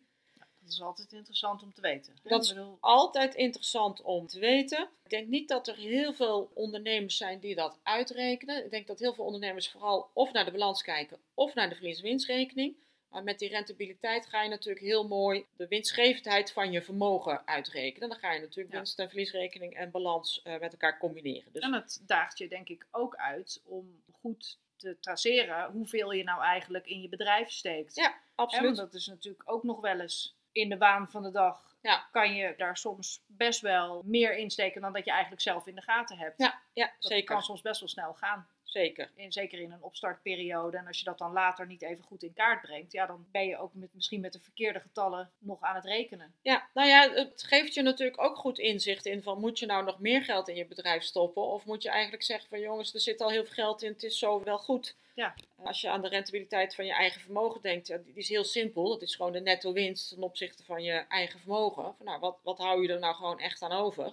Dat 0.62 0.73
is 0.73 0.81
altijd 0.82 1.12
interessant 1.12 1.62
om 1.62 1.73
te 1.75 1.81
weten. 1.81 2.12
hè? 2.23 2.29
Dat 2.29 2.43
is 2.44 2.49
bedoel, 2.55 2.77
altijd 2.81 3.35
interessant 3.35 4.03
om 4.03 4.27
te 4.27 4.38
weten. 4.38 4.88
Ik 5.05 5.11
denk 5.11 5.29
niet 5.29 5.49
dat 5.49 5.69
er 5.69 5.77
heel 5.77 6.12
veel 6.12 6.50
ondernemers 6.55 7.17
zijn 7.17 7.38
die 7.41 7.55
dat 7.55 7.79
uitrekenen. 7.82 8.65
Ik 8.65 8.71
denk 8.71 8.87
dat 8.87 8.99
heel 8.99 9.15
veel 9.15 9.25
ondernemers 9.25 9.69
vooral 9.69 10.11
of 10.12 10.33
naar 10.33 10.44
de 10.44 10.50
balans 10.50 10.83
kijken 10.83 11.19
of 11.35 11.55
naar 11.55 11.69
de 11.69 11.75
verlies-winstrekening. 11.75 12.76
Maar 13.09 13.23
met 13.23 13.38
die 13.38 13.49
rentabiliteit 13.49 14.26
ga 14.26 14.43
je 14.43 14.49
natuurlijk 14.49 14.85
heel 14.85 15.09
mooi 15.09 15.44
de 15.56 15.69
winstgevendheid 15.69 16.53
van 16.53 16.73
je 16.73 16.83
vermogen 16.83 17.47
uitrekenen. 17.47 18.09
Dan 18.09 18.19
ga 18.19 18.33
je 18.33 18.41
natuurlijk 18.41 18.71
Ja. 18.71 18.76
winst- 18.76 18.99
en 18.99 19.09
verliesrekening 19.09 19.75
en 19.75 19.91
balans 19.91 20.41
met 20.44 20.73
elkaar 20.73 20.99
combineren. 20.99 21.53
Dus 21.53 21.62
En 21.62 21.73
het 21.73 22.03
daagt 22.06 22.38
je 22.38 22.49
denk 22.49 22.69
ik 22.69 22.87
ook 22.91 23.17
uit 23.17 23.62
om 23.65 24.03
goed 24.20 24.58
te 24.76 24.99
traceren 25.00 25.70
hoeveel 25.70 26.12
je 26.12 26.25
nou 26.25 26.43
eigenlijk 26.43 26.87
in 26.87 27.00
je 27.00 27.08
bedrijf 27.08 27.50
steekt. 27.50 27.94
Ja, 27.94 28.02
Hè, 28.02 28.11
want 28.37 28.50
absoluut. 28.52 28.76
dat 28.76 28.94
is 28.94 29.06
natuurlijk 29.06 29.50
ook 29.50 29.62
nog 29.62 29.81
wel 29.81 30.00
eens 30.00 30.38
in 30.52 30.69
de 30.69 30.78
waan 30.78 31.11
van 31.11 31.22
de 31.22 31.31
dag. 31.31 31.76
Ja. 31.82 32.08
Kan 32.11 32.34
je 32.34 32.55
daar 32.56 32.76
soms 32.76 33.25
best 33.26 33.61
wel 33.61 34.02
meer 34.05 34.37
insteken 34.37 34.81
dan 34.81 34.93
dat 34.93 35.05
je 35.05 35.11
eigenlijk 35.11 35.43
zelf 35.43 35.67
in 35.67 35.75
de 35.75 35.82
gaten 35.82 36.19
hebt. 36.19 36.38
Ja, 36.38 36.62
ja 36.72 36.87
dat 36.87 37.11
zeker. 37.11 37.34
kan 37.34 37.43
soms 37.43 37.61
best 37.61 37.81
wel 37.81 37.88
snel 37.88 38.14
gaan. 38.14 38.49
Zeker. 38.70 39.11
In, 39.14 39.32
zeker 39.32 39.58
in 39.58 39.72
een 39.72 39.82
opstartperiode. 39.82 40.76
En 40.76 40.87
als 40.87 40.99
je 40.99 41.05
dat 41.05 41.19
dan 41.19 41.32
later 41.32 41.67
niet 41.67 41.82
even 41.82 42.05
goed 42.05 42.22
in 42.22 42.32
kaart 42.32 42.62
brengt, 42.62 42.93
ja, 42.93 43.06
dan 43.06 43.26
ben 43.31 43.46
je 43.46 43.58
ook 43.58 43.75
met, 43.75 43.94
misschien 43.94 44.20
met 44.20 44.32
de 44.32 44.40
verkeerde 44.40 44.81
getallen 44.81 45.31
nog 45.38 45.61
aan 45.61 45.75
het 45.75 45.84
rekenen. 45.84 46.34
Ja, 46.43 46.69
nou 46.75 46.88
ja, 46.88 47.11
het 47.12 47.43
geeft 47.43 47.75
je 47.75 47.82
natuurlijk 47.82 48.20
ook 48.20 48.37
goed 48.37 48.58
inzicht 48.58 49.06
in 49.06 49.22
van 49.22 49.40
moet 49.40 49.58
je 49.58 49.67
nou 49.67 49.84
nog 49.84 50.00
meer 50.00 50.22
geld 50.22 50.49
in 50.49 50.56
je 50.56 50.67
bedrijf 50.67 51.02
stoppen? 51.02 51.43
Of 51.43 51.64
moet 51.64 51.82
je 51.82 51.90
eigenlijk 51.90 52.22
zeggen 52.22 52.49
van 52.49 52.61
jongens, 52.61 52.94
er 52.94 53.00
zit 53.00 53.21
al 53.21 53.30
heel 53.30 53.45
veel 53.45 53.54
geld 53.54 53.83
in, 53.83 53.92
het 53.92 54.02
is 54.02 54.18
zo 54.18 54.42
wel 54.42 54.59
goed. 54.59 54.95
Ja. 55.14 55.35
Als 55.64 55.80
je 55.80 55.90
aan 55.90 56.02
de 56.02 56.09
rentabiliteit 56.09 56.75
van 56.75 56.87
je 56.87 56.92
eigen 56.92 57.21
vermogen 57.21 57.61
denkt, 57.61 57.87
ja, 57.87 57.97
die 57.97 58.14
is 58.14 58.28
heel 58.28 58.45
simpel. 58.45 58.88
Dat 58.88 59.02
is 59.02 59.14
gewoon 59.14 59.33
de 59.33 59.40
netto 59.40 59.73
winst 59.73 60.09
ten 60.09 60.23
opzichte 60.23 60.64
van 60.64 60.83
je 60.83 61.04
eigen 61.09 61.40
vermogen. 61.40 61.95
Van, 61.97 62.06
nou, 62.06 62.21
wat, 62.21 62.38
wat 62.42 62.59
hou 62.59 62.83
je 62.83 62.92
er 62.92 62.99
nou 62.99 63.14
gewoon 63.14 63.38
echt 63.38 63.62
aan 63.62 63.73
over? 63.73 64.12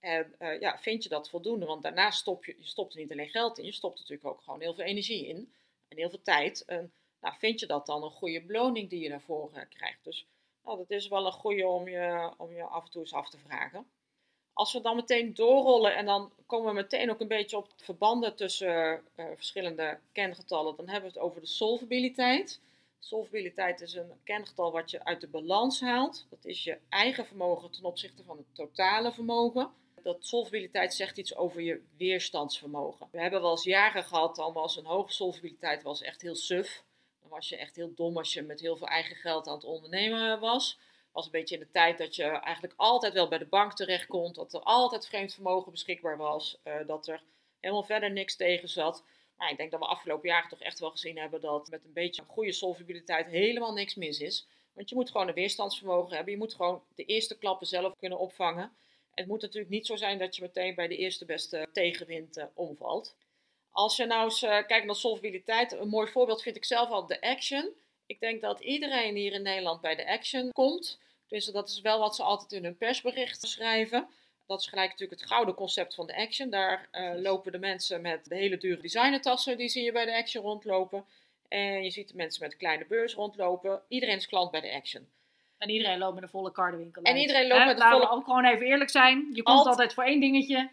En 0.00 0.34
eh, 0.38 0.60
ja, 0.60 0.78
vind 0.78 1.02
je 1.02 1.08
dat 1.08 1.30
voldoende? 1.30 1.66
Want 1.66 1.82
daarna 1.82 2.10
stop 2.10 2.44
je, 2.44 2.54
je 2.58 2.66
stopt 2.66 2.94
er 2.94 3.00
niet 3.00 3.12
alleen 3.12 3.28
geld 3.28 3.58
in, 3.58 3.64
je 3.64 3.72
stopt 3.72 3.98
natuurlijk 3.98 4.28
ook 4.28 4.42
gewoon 4.42 4.60
heel 4.60 4.74
veel 4.74 4.84
energie 4.84 5.26
in. 5.26 5.52
En 5.88 5.96
heel 5.96 6.10
veel 6.10 6.22
tijd. 6.22 6.64
En 6.64 6.92
nou, 7.20 7.34
vind 7.38 7.60
je 7.60 7.66
dat 7.66 7.86
dan 7.86 8.02
een 8.02 8.10
goede 8.10 8.42
beloning 8.42 8.90
die 8.90 9.02
je 9.02 9.08
daarvoor 9.08 9.50
eh, 9.52 9.62
krijgt? 9.68 10.04
Dus 10.04 10.26
nou, 10.64 10.78
dat 10.78 10.90
is 10.90 11.08
wel 11.08 11.26
een 11.26 11.32
goede 11.32 11.66
om 11.66 11.88
je, 11.88 12.32
om 12.36 12.52
je 12.52 12.62
af 12.62 12.84
en 12.84 12.90
toe 12.90 13.00
eens 13.00 13.12
af 13.12 13.30
te 13.30 13.38
vragen. 13.38 13.86
Als 14.52 14.72
we 14.72 14.80
dan 14.80 14.96
meteen 14.96 15.34
doorrollen 15.34 15.96
en 15.96 16.06
dan 16.06 16.32
komen 16.46 16.68
we 16.68 16.74
meteen 16.74 17.10
ook 17.10 17.20
een 17.20 17.28
beetje 17.28 17.56
op 17.56 17.68
verbanden 17.76 18.36
tussen 18.36 19.02
eh, 19.14 19.26
verschillende 19.34 19.98
kengetallen, 20.12 20.76
dan 20.76 20.88
hebben 20.88 21.10
we 21.10 21.18
het 21.18 21.26
over 21.26 21.40
de 21.40 21.46
solvabiliteit. 21.46 22.60
Solvabiliteit 22.98 23.80
is 23.80 23.94
een 23.94 24.20
kengetal 24.24 24.72
wat 24.72 24.90
je 24.90 25.04
uit 25.04 25.20
de 25.20 25.28
balans 25.28 25.80
haalt. 25.80 26.26
Dat 26.30 26.44
is 26.44 26.64
je 26.64 26.78
eigen 26.88 27.26
vermogen 27.26 27.70
ten 27.70 27.84
opzichte 27.84 28.24
van 28.24 28.36
het 28.36 28.54
totale 28.54 29.12
vermogen. 29.12 29.70
Dat 30.02 30.26
solvabiliteit 30.26 30.94
zegt 30.94 31.18
iets 31.18 31.36
over 31.36 31.60
je 31.60 31.82
weerstandsvermogen. 31.96 33.08
We 33.10 33.20
hebben 33.20 33.40
wel 33.40 33.50
eens 33.50 33.64
jaren 33.64 34.04
gehad, 34.04 34.36
dan 34.36 34.52
was 34.52 34.76
een 34.76 34.84
hoge 34.84 35.12
solvabiliteit 35.12 35.82
was 35.82 36.02
echt 36.02 36.22
heel 36.22 36.34
suf. 36.34 36.84
Dan 37.20 37.30
was 37.30 37.48
je 37.48 37.56
echt 37.56 37.76
heel 37.76 37.94
dom 37.94 38.16
als 38.16 38.32
je 38.32 38.42
met 38.42 38.60
heel 38.60 38.76
veel 38.76 38.88
eigen 38.88 39.16
geld 39.16 39.46
aan 39.46 39.54
het 39.54 39.64
ondernemen 39.64 40.40
was 40.40 40.78
was 41.12 41.24
een 41.24 41.30
beetje 41.30 41.54
in 41.54 41.60
de 41.60 41.70
tijd 41.70 41.98
dat 41.98 42.16
je 42.16 42.24
eigenlijk 42.24 42.74
altijd 42.76 43.12
wel 43.12 43.28
bij 43.28 43.38
de 43.38 43.46
bank 43.46 43.72
terecht 43.72 44.06
kon. 44.06 44.32
Dat 44.32 44.52
er 44.52 44.60
altijd 44.60 45.06
vreemd 45.06 45.34
vermogen 45.34 45.70
beschikbaar 45.70 46.16
was. 46.16 46.58
eh, 46.62 46.74
dat 46.86 47.08
er 47.08 47.22
helemaal 47.60 47.82
verder 47.84 48.10
niks 48.10 48.36
tegen 48.36 48.68
zat. 48.68 49.04
Maar 49.36 49.50
ik 49.50 49.56
denk 49.56 49.70
dat 49.70 49.80
we 49.80 49.86
afgelopen 49.86 50.28
jaren 50.28 50.48
toch 50.48 50.60
echt 50.60 50.78
wel 50.78 50.90
gezien 50.90 51.18
hebben 51.18 51.40
dat 51.40 51.70
met 51.70 51.84
een 51.84 51.92
beetje 51.92 52.22
goede 52.26 52.52
solvabiliteit 52.52 53.26
helemaal 53.26 53.72
niks 53.72 53.94
mis 53.94 54.20
is. 54.20 54.46
Want 54.72 54.88
je 54.88 54.94
moet 54.94 55.10
gewoon 55.10 55.28
een 55.28 55.34
weerstandsvermogen 55.34 56.14
hebben. 56.14 56.32
Je 56.32 56.38
moet 56.38 56.54
gewoon 56.54 56.82
de 56.94 57.04
eerste 57.04 57.38
klappen 57.38 57.66
zelf 57.66 57.96
kunnen 57.96 58.18
opvangen. 58.18 58.72
Het 59.14 59.26
moet 59.26 59.42
natuurlijk 59.42 59.70
niet 59.70 59.86
zo 59.86 59.96
zijn 59.96 60.18
dat 60.18 60.36
je 60.36 60.42
meteen 60.42 60.74
bij 60.74 60.88
de 60.88 60.96
eerste 60.96 61.24
beste 61.24 61.68
tegenwind 61.72 62.36
eh, 62.36 62.44
omvalt. 62.54 63.16
Als 63.70 63.96
je 63.96 64.06
nou 64.06 64.24
eens 64.24 64.42
eh, 64.42 64.66
kijkt 64.66 64.86
naar 64.86 64.94
solvabiliteit, 64.94 65.72
een 65.72 65.88
mooi 65.88 66.10
voorbeeld 66.10 66.42
vind 66.42 66.56
ik 66.56 66.64
zelf 66.64 66.90
al 66.90 67.06
de 67.06 67.20
Action. 67.20 67.70
Ik 68.06 68.20
denk 68.20 68.40
dat 68.40 68.60
iedereen 68.60 69.14
hier 69.14 69.32
in 69.32 69.42
Nederland 69.42 69.80
bij 69.80 69.94
de 69.94 70.06
Action 70.06 70.52
komt. 70.52 70.98
Dus 71.28 71.44
dat 71.44 71.68
is 71.68 71.80
wel 71.80 71.98
wat 71.98 72.16
ze 72.16 72.22
altijd 72.22 72.52
in 72.52 72.64
hun 72.64 72.76
persbericht 72.76 73.48
schrijven. 73.48 74.08
Dat 74.46 74.60
is 74.60 74.66
gelijk 74.66 74.90
natuurlijk 74.90 75.20
het 75.20 75.30
gouden 75.30 75.54
concept 75.54 75.94
van 75.94 76.06
de 76.06 76.16
Action. 76.16 76.50
Daar 76.50 76.88
uh, 76.92 77.20
lopen 77.20 77.52
de 77.52 77.58
mensen 77.58 78.00
met 78.00 78.24
de 78.24 78.34
hele 78.34 78.56
dure 78.56 78.80
designertassen, 78.80 79.56
die 79.56 79.68
zie 79.68 79.84
je 79.84 79.92
bij 79.92 80.04
de 80.04 80.16
Action 80.16 80.42
rondlopen. 80.42 81.04
En 81.48 81.84
je 81.84 81.90
ziet 81.90 82.08
de 82.08 82.16
mensen 82.16 82.42
met 82.42 82.50
de 82.50 82.56
kleine 82.56 82.86
beurs 82.86 83.14
rondlopen. 83.14 83.82
Iedereen 83.88 84.16
is 84.16 84.26
klant 84.26 84.50
bij 84.50 84.60
de 84.60 84.72
Action. 84.72 85.08
En 85.60 85.68
iedereen 85.70 85.98
loopt 85.98 86.14
met 86.14 86.22
een 86.22 86.28
volle 86.28 86.52
kardenwinkel. 86.52 87.02
En 87.02 87.16
iedereen 87.16 87.46
loopt 87.46 87.64
met 87.64 87.70
een 87.70 87.78
Laten 87.78 87.98
volle... 87.98 88.10
we 88.10 88.16
ook 88.16 88.24
gewoon 88.24 88.44
even 88.44 88.66
eerlijk 88.66 88.90
zijn. 88.90 89.28
Je 89.32 89.42
komt 89.42 89.58
Alt- 89.58 89.66
altijd 89.66 89.94
voor 89.94 90.04
één 90.04 90.20
dingetje. 90.20 90.70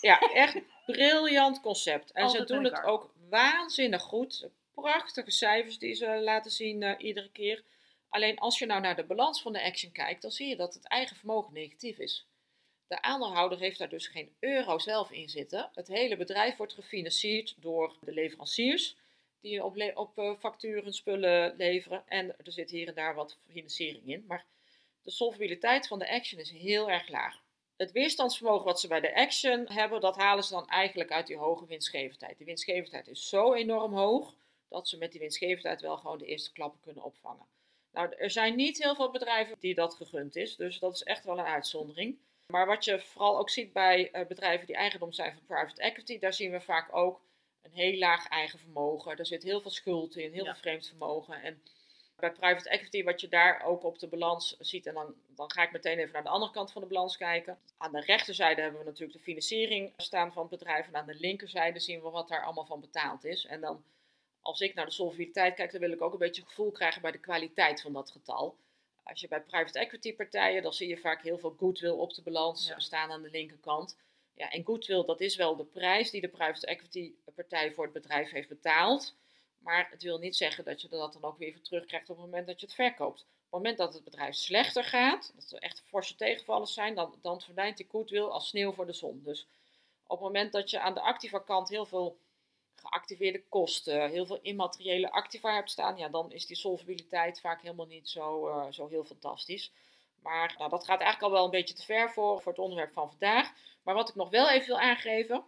Ja, 0.00 0.18
echt 0.18 0.58
briljant 0.86 1.60
concept. 1.60 2.12
En 2.12 2.22
Altijd 2.22 2.48
ze 2.48 2.54
doen 2.54 2.62
met 2.62 2.70
het 2.70 2.80
elkaar. 2.80 2.92
ook 2.94 3.12
waanzinnig 3.28 4.02
goed. 4.02 4.48
Prachtige 4.74 5.30
cijfers 5.30 5.78
die 5.78 5.94
ze 5.94 6.20
laten 6.20 6.50
zien 6.50 6.82
eh, 6.82 6.94
iedere 7.06 7.30
keer. 7.30 7.62
Alleen 8.08 8.38
als 8.38 8.58
je 8.58 8.66
nou 8.66 8.80
naar 8.80 8.96
de 8.96 9.04
balans 9.04 9.42
van 9.42 9.52
de 9.52 9.62
Action 9.62 9.92
kijkt, 9.92 10.22
dan 10.22 10.30
zie 10.30 10.48
je 10.48 10.56
dat 10.56 10.74
het 10.74 10.88
eigen 10.88 11.16
vermogen 11.16 11.52
negatief 11.52 11.98
is. 11.98 12.26
De 12.86 13.02
aandeelhouder 13.02 13.58
heeft 13.58 13.78
daar 13.78 13.88
dus 13.88 14.06
geen 14.06 14.32
euro 14.40 14.78
zelf 14.78 15.10
in 15.10 15.28
zitten. 15.28 15.70
Het 15.74 15.88
hele 15.88 16.16
bedrijf 16.16 16.56
wordt 16.56 16.72
gefinancierd 16.72 17.54
door 17.56 17.96
de 18.00 18.12
leveranciers 18.12 18.96
die 19.48 19.64
op, 19.64 19.92
op 19.94 20.18
eh, 20.18 20.34
facturen 20.38 20.92
spullen 20.92 21.56
leveren. 21.56 22.02
En 22.06 22.36
er 22.44 22.52
zit 22.52 22.70
hier 22.70 22.88
en 22.88 22.94
daar 22.94 23.14
wat 23.14 23.38
financiering 23.50 24.06
in. 24.06 24.24
Maar 24.26 24.44
de 25.02 25.10
solvabiliteit 25.10 25.86
van 25.86 25.98
de 25.98 26.10
Action 26.10 26.40
is 26.40 26.50
heel 26.50 26.90
erg 26.90 27.08
laag. 27.08 27.42
Het 27.76 27.92
weerstandsvermogen 27.92 28.64
wat 28.64 28.80
ze 28.80 28.88
bij 28.88 29.00
de 29.00 29.14
Action 29.14 29.66
hebben, 29.68 30.00
dat 30.00 30.16
halen 30.16 30.44
ze 30.44 30.52
dan 30.52 30.68
eigenlijk 30.68 31.10
uit 31.10 31.26
die 31.26 31.36
hoge 31.36 31.66
winstgevendheid. 31.66 32.36
Die 32.36 32.46
winstgevendheid 32.46 33.08
is 33.08 33.28
zo 33.28 33.54
enorm 33.54 33.92
hoog 33.92 34.34
dat 34.68 34.88
ze 34.88 34.98
met 34.98 35.12
die 35.12 35.20
winstgevendheid 35.20 35.80
wel 35.80 35.96
gewoon 35.96 36.18
de 36.18 36.26
eerste 36.26 36.52
klappen 36.52 36.80
kunnen 36.80 37.04
opvangen. 37.04 37.46
Nou, 37.92 38.14
er 38.16 38.30
zijn 38.30 38.56
niet 38.56 38.82
heel 38.82 38.94
veel 38.94 39.10
bedrijven 39.10 39.56
die 39.58 39.74
dat 39.74 39.94
gegund 39.94 40.36
is, 40.36 40.56
dus 40.56 40.78
dat 40.78 40.94
is 40.94 41.02
echt 41.02 41.24
wel 41.24 41.38
een 41.38 41.44
uitzondering. 41.44 42.18
Maar 42.46 42.66
wat 42.66 42.84
je 42.84 43.00
vooral 43.00 43.38
ook 43.38 43.50
ziet 43.50 43.72
bij 43.72 44.10
eh, 44.10 44.26
bedrijven 44.26 44.66
die 44.66 44.76
eigendom 44.76 45.12
zijn 45.12 45.32
van 45.32 45.46
private 45.46 45.82
equity, 45.82 46.18
daar 46.18 46.32
zien 46.32 46.50
we 46.50 46.60
vaak 46.60 46.96
ook 46.96 47.20
een 47.62 47.72
heel 47.72 47.98
laag 47.98 48.28
eigen 48.28 48.58
vermogen. 48.58 49.16
Er 49.16 49.26
zit 49.26 49.42
heel 49.42 49.60
veel 49.60 49.70
schuld 49.70 50.16
in, 50.16 50.32
heel 50.32 50.44
Ja. 50.44 50.52
veel 50.52 50.60
vreemd 50.60 50.86
vermogen. 50.86 51.42
En 51.42 51.62
bij 52.16 52.32
private 52.32 52.68
equity, 52.68 53.02
wat 53.04 53.20
je 53.20 53.28
daar 53.28 53.62
ook 53.62 53.82
op 53.84 53.98
de 53.98 54.06
balans 54.06 54.56
ziet, 54.58 54.86
en 54.86 54.94
dan, 54.94 55.14
dan 55.26 55.50
ga 55.52 55.62
ik 55.62 55.72
meteen 55.72 55.98
even 55.98 56.12
naar 56.12 56.22
de 56.22 56.28
andere 56.28 56.52
kant 56.52 56.72
van 56.72 56.82
de 56.82 56.88
balans 56.88 57.16
kijken. 57.16 57.58
Aan 57.76 57.92
de 57.92 58.00
rechterzijde 58.00 58.60
hebben 58.60 58.80
we 58.80 58.86
natuurlijk 58.86 59.18
de 59.18 59.24
financiering 59.24 59.92
staan 59.96 60.32
van 60.32 60.42
het 60.42 60.50
bedrijf. 60.50 60.86
En 60.86 60.96
aan 60.96 61.06
de 61.06 61.14
linkerzijde 61.14 61.80
zien 61.80 62.02
we 62.02 62.10
wat 62.10 62.28
daar 62.28 62.44
allemaal 62.44 62.66
van 62.66 62.80
betaald 62.80 63.24
is. 63.24 63.44
En 63.46 63.60
dan, 63.60 63.84
als 64.40 64.60
ik 64.60 64.74
naar 64.74 64.84
de 64.86 64.90
solvabiliteit 64.92 65.54
kijk, 65.54 65.70
dan 65.70 65.80
wil 65.80 65.92
ik 65.92 66.00
ook 66.02 66.12
een 66.12 66.18
beetje 66.18 66.42
gevoel 66.44 66.70
krijgen 66.70 67.02
bij 67.02 67.10
de 67.12 67.18
kwaliteit 67.20 67.80
van 67.80 67.92
dat 67.92 68.10
getal. 68.10 68.56
Als 69.04 69.20
je 69.20 69.28
bij 69.28 69.40
private 69.40 69.78
equity 69.78 70.14
partijen, 70.16 70.62
dan 70.62 70.72
zie 70.72 70.88
je 70.88 70.96
vaak 70.98 71.22
heel 71.22 71.38
veel 71.38 71.54
goodwill 71.58 71.90
op 71.90 72.14
de 72.14 72.22
balans 72.22 72.66
Ja. 72.68 72.78
staan 72.78 73.10
aan 73.10 73.22
de 73.22 73.30
linkerkant. 73.30 73.96
Ja, 74.38 74.50
en 74.50 74.64
goodwill, 74.64 75.04
dat 75.04 75.20
is 75.20 75.36
wel 75.36 75.56
de 75.56 75.64
prijs 75.64 76.10
die 76.10 76.20
de 76.20 76.28
private 76.28 76.66
equity 76.66 77.14
partij 77.34 77.72
voor 77.72 77.84
het 77.84 77.92
bedrijf 77.92 78.30
heeft 78.30 78.48
betaald. 78.48 79.14
Maar 79.58 79.88
het 79.90 80.02
wil 80.02 80.18
niet 80.18 80.36
zeggen 80.36 80.64
dat 80.64 80.82
je 80.82 80.88
dat 80.88 81.12
dan 81.12 81.24
ook 81.24 81.38
weer 81.38 81.60
terugkrijgt 81.62 82.10
op 82.10 82.16
het 82.16 82.24
moment 82.24 82.46
dat 82.46 82.60
je 82.60 82.66
het 82.66 82.74
verkoopt. 82.74 83.20
Op 83.20 83.26
het 83.26 83.50
moment 83.50 83.78
dat 83.78 83.94
het 83.94 84.04
bedrijf 84.04 84.34
slechter 84.34 84.84
gaat, 84.84 85.32
dat 85.34 85.50
er 85.50 85.58
echt 85.58 85.82
forse 85.86 86.14
tegenvallers 86.14 86.72
zijn, 86.72 86.94
dan, 86.94 87.14
dan 87.22 87.40
verdwijnt 87.40 87.76
die 87.76 87.88
goodwill 87.90 88.22
als 88.22 88.48
sneeuw 88.48 88.72
voor 88.72 88.86
de 88.86 88.92
zon. 88.92 89.22
Dus 89.24 89.46
op 90.06 90.18
het 90.18 90.26
moment 90.26 90.52
dat 90.52 90.70
je 90.70 90.80
aan 90.80 90.94
de 90.94 91.00
activa 91.00 91.38
kant 91.38 91.68
heel 91.68 91.86
veel 91.86 92.18
geactiveerde 92.74 93.42
kosten, 93.48 94.10
heel 94.10 94.26
veel 94.26 94.38
immateriële 94.42 95.10
activa 95.10 95.54
hebt 95.54 95.70
staan, 95.70 95.96
ja, 95.96 96.08
dan 96.08 96.32
is 96.32 96.46
die 96.46 96.56
solvabiliteit 96.56 97.40
vaak 97.40 97.62
helemaal 97.62 97.86
niet 97.86 98.08
zo, 98.08 98.48
eh, 98.48 98.66
zo 98.70 98.88
heel 98.88 99.04
fantastisch. 99.04 99.72
Maar 100.22 100.54
nou, 100.58 100.70
dat 100.70 100.84
gaat 100.84 101.00
eigenlijk 101.00 101.22
al 101.22 101.38
wel 101.38 101.44
een 101.44 101.58
beetje 101.58 101.74
te 101.74 101.84
ver 101.84 102.10
voor, 102.10 102.40
voor 102.40 102.52
het 102.52 102.60
onderwerp 102.60 102.92
van 102.92 103.08
vandaag. 103.08 103.52
Maar 103.82 103.94
wat 103.94 104.08
ik 104.08 104.14
nog 104.14 104.30
wel 104.30 104.50
even 104.50 104.66
wil 104.66 104.80
aangeven. 104.80 105.44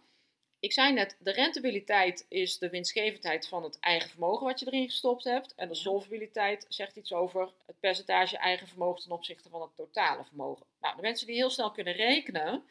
Ik 0.59 0.73
zei 0.73 0.93
net, 0.93 1.17
de 1.19 1.31
rentabiliteit 1.31 2.25
is 2.29 2.57
de 2.57 2.69
winstgevendheid 2.69 3.47
van 3.47 3.63
het 3.63 3.79
eigen 3.79 4.09
vermogen 4.09 4.45
wat 4.45 4.59
je 4.59 4.65
erin 4.65 4.89
gestopt 4.89 5.23
hebt. 5.23 5.55
En 5.55 5.67
de 5.67 5.75
solvabiliteit 5.75 6.65
zegt 6.69 6.95
iets 6.95 7.13
over 7.13 7.49
het 7.65 7.79
percentage 7.79 8.37
eigen 8.37 8.67
vermogen 8.67 9.01
ten 9.01 9.11
opzichte 9.11 9.49
van 9.49 9.61
het 9.61 9.75
totale 9.75 10.23
vermogen. 10.23 10.65
Nou, 10.79 10.95
de 10.95 11.01
mensen 11.01 11.27
die 11.27 11.35
heel 11.35 11.49
snel 11.49 11.71
kunnen 11.71 11.93
rekenen, 11.93 12.63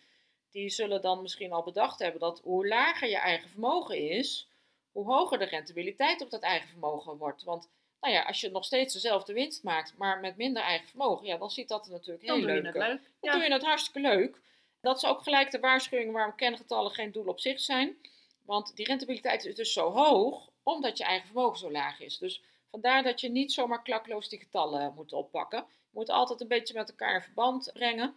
die 0.50 0.68
zullen 0.68 1.02
dan 1.02 1.22
misschien 1.22 1.52
al 1.52 1.62
bedacht 1.62 1.98
hebben 1.98 2.20
dat 2.20 2.40
hoe 2.40 2.68
lager 2.68 3.08
je 3.08 3.18
eigen 3.18 3.50
vermogen 3.50 3.98
is, 3.98 4.48
hoe 4.92 5.06
hoger 5.06 5.38
de 5.38 5.44
rentabiliteit 5.44 6.20
op 6.20 6.30
dat 6.30 6.42
eigen 6.42 6.68
vermogen 6.68 7.16
wordt. 7.16 7.42
Want 7.42 7.68
nou 8.00 8.14
ja, 8.14 8.22
als 8.22 8.40
je 8.40 8.50
nog 8.50 8.64
steeds 8.64 8.92
dezelfde 8.94 9.32
winst 9.32 9.62
maakt, 9.62 9.94
maar 9.98 10.20
met 10.20 10.36
minder 10.36 10.62
eigen 10.62 10.88
vermogen, 10.88 11.26
ja, 11.26 11.36
dan 11.36 11.50
ziet 11.50 11.68
dat 11.68 11.86
er 11.86 11.92
natuurlijk 11.92 12.24
heel 12.24 12.36
Dan 12.36 12.46
doe 12.46 12.54
je 12.56 12.62
leuk 12.62 12.72
het 12.74 12.82
uit. 12.82 12.90
leuk. 12.92 13.00
Dan 13.02 13.30
Ja. 13.30 13.32
doe 13.32 13.42
je 13.46 13.52
het 13.52 13.62
hartstikke 13.62 14.00
leuk. 14.00 14.40
Dat 14.80 14.96
is 14.96 15.04
ook 15.04 15.22
gelijk 15.22 15.50
de 15.50 15.58
waarschuwing 15.60 16.12
waarom 16.12 16.34
kengetallen 16.34 16.90
geen 16.90 17.12
doel 17.12 17.26
op 17.26 17.40
zich 17.40 17.60
zijn. 17.60 17.96
Want 18.44 18.76
die 18.76 18.86
rentabiliteit 18.86 19.44
is 19.44 19.54
dus 19.54 19.72
zo 19.72 19.90
hoog, 19.90 20.48
omdat 20.62 20.98
je 20.98 21.04
eigen 21.04 21.26
vermogen 21.26 21.58
zo 21.58 21.70
laag 21.70 22.00
is. 22.00 22.18
Dus 22.18 22.42
vandaar 22.70 23.02
dat 23.02 23.20
je 23.20 23.28
niet 23.28 23.52
zomaar 23.52 23.82
klakloos 23.82 24.28
die 24.28 24.38
getallen 24.38 24.92
moet 24.94 25.12
oppakken. 25.12 25.58
Je 25.58 25.96
moet 25.98 26.08
altijd 26.10 26.40
een 26.40 26.48
beetje 26.48 26.74
met 26.74 26.88
elkaar 26.90 27.14
in 27.14 27.20
verband 27.22 27.70
brengen. 27.72 28.14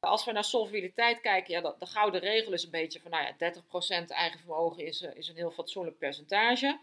Als 0.00 0.24
we 0.24 0.32
naar 0.32 0.44
solvabiliteit 0.44 1.20
kijken, 1.20 1.54
ja, 1.54 1.60
de, 1.60 1.74
de 1.78 1.86
gouden 1.86 2.20
regel 2.20 2.52
is 2.52 2.64
een 2.64 2.70
beetje 2.70 3.00
van, 3.00 3.10
nou 3.10 3.24
ja, 3.24 3.34
30% 3.36 4.10
eigen 4.10 4.38
vermogen 4.38 4.84
is, 4.86 5.02
eh, 5.02 5.14
is 5.14 5.28
een 5.28 5.36
heel 5.36 5.50
fatsoenlijk 5.50 5.98
percentage. 5.98 6.78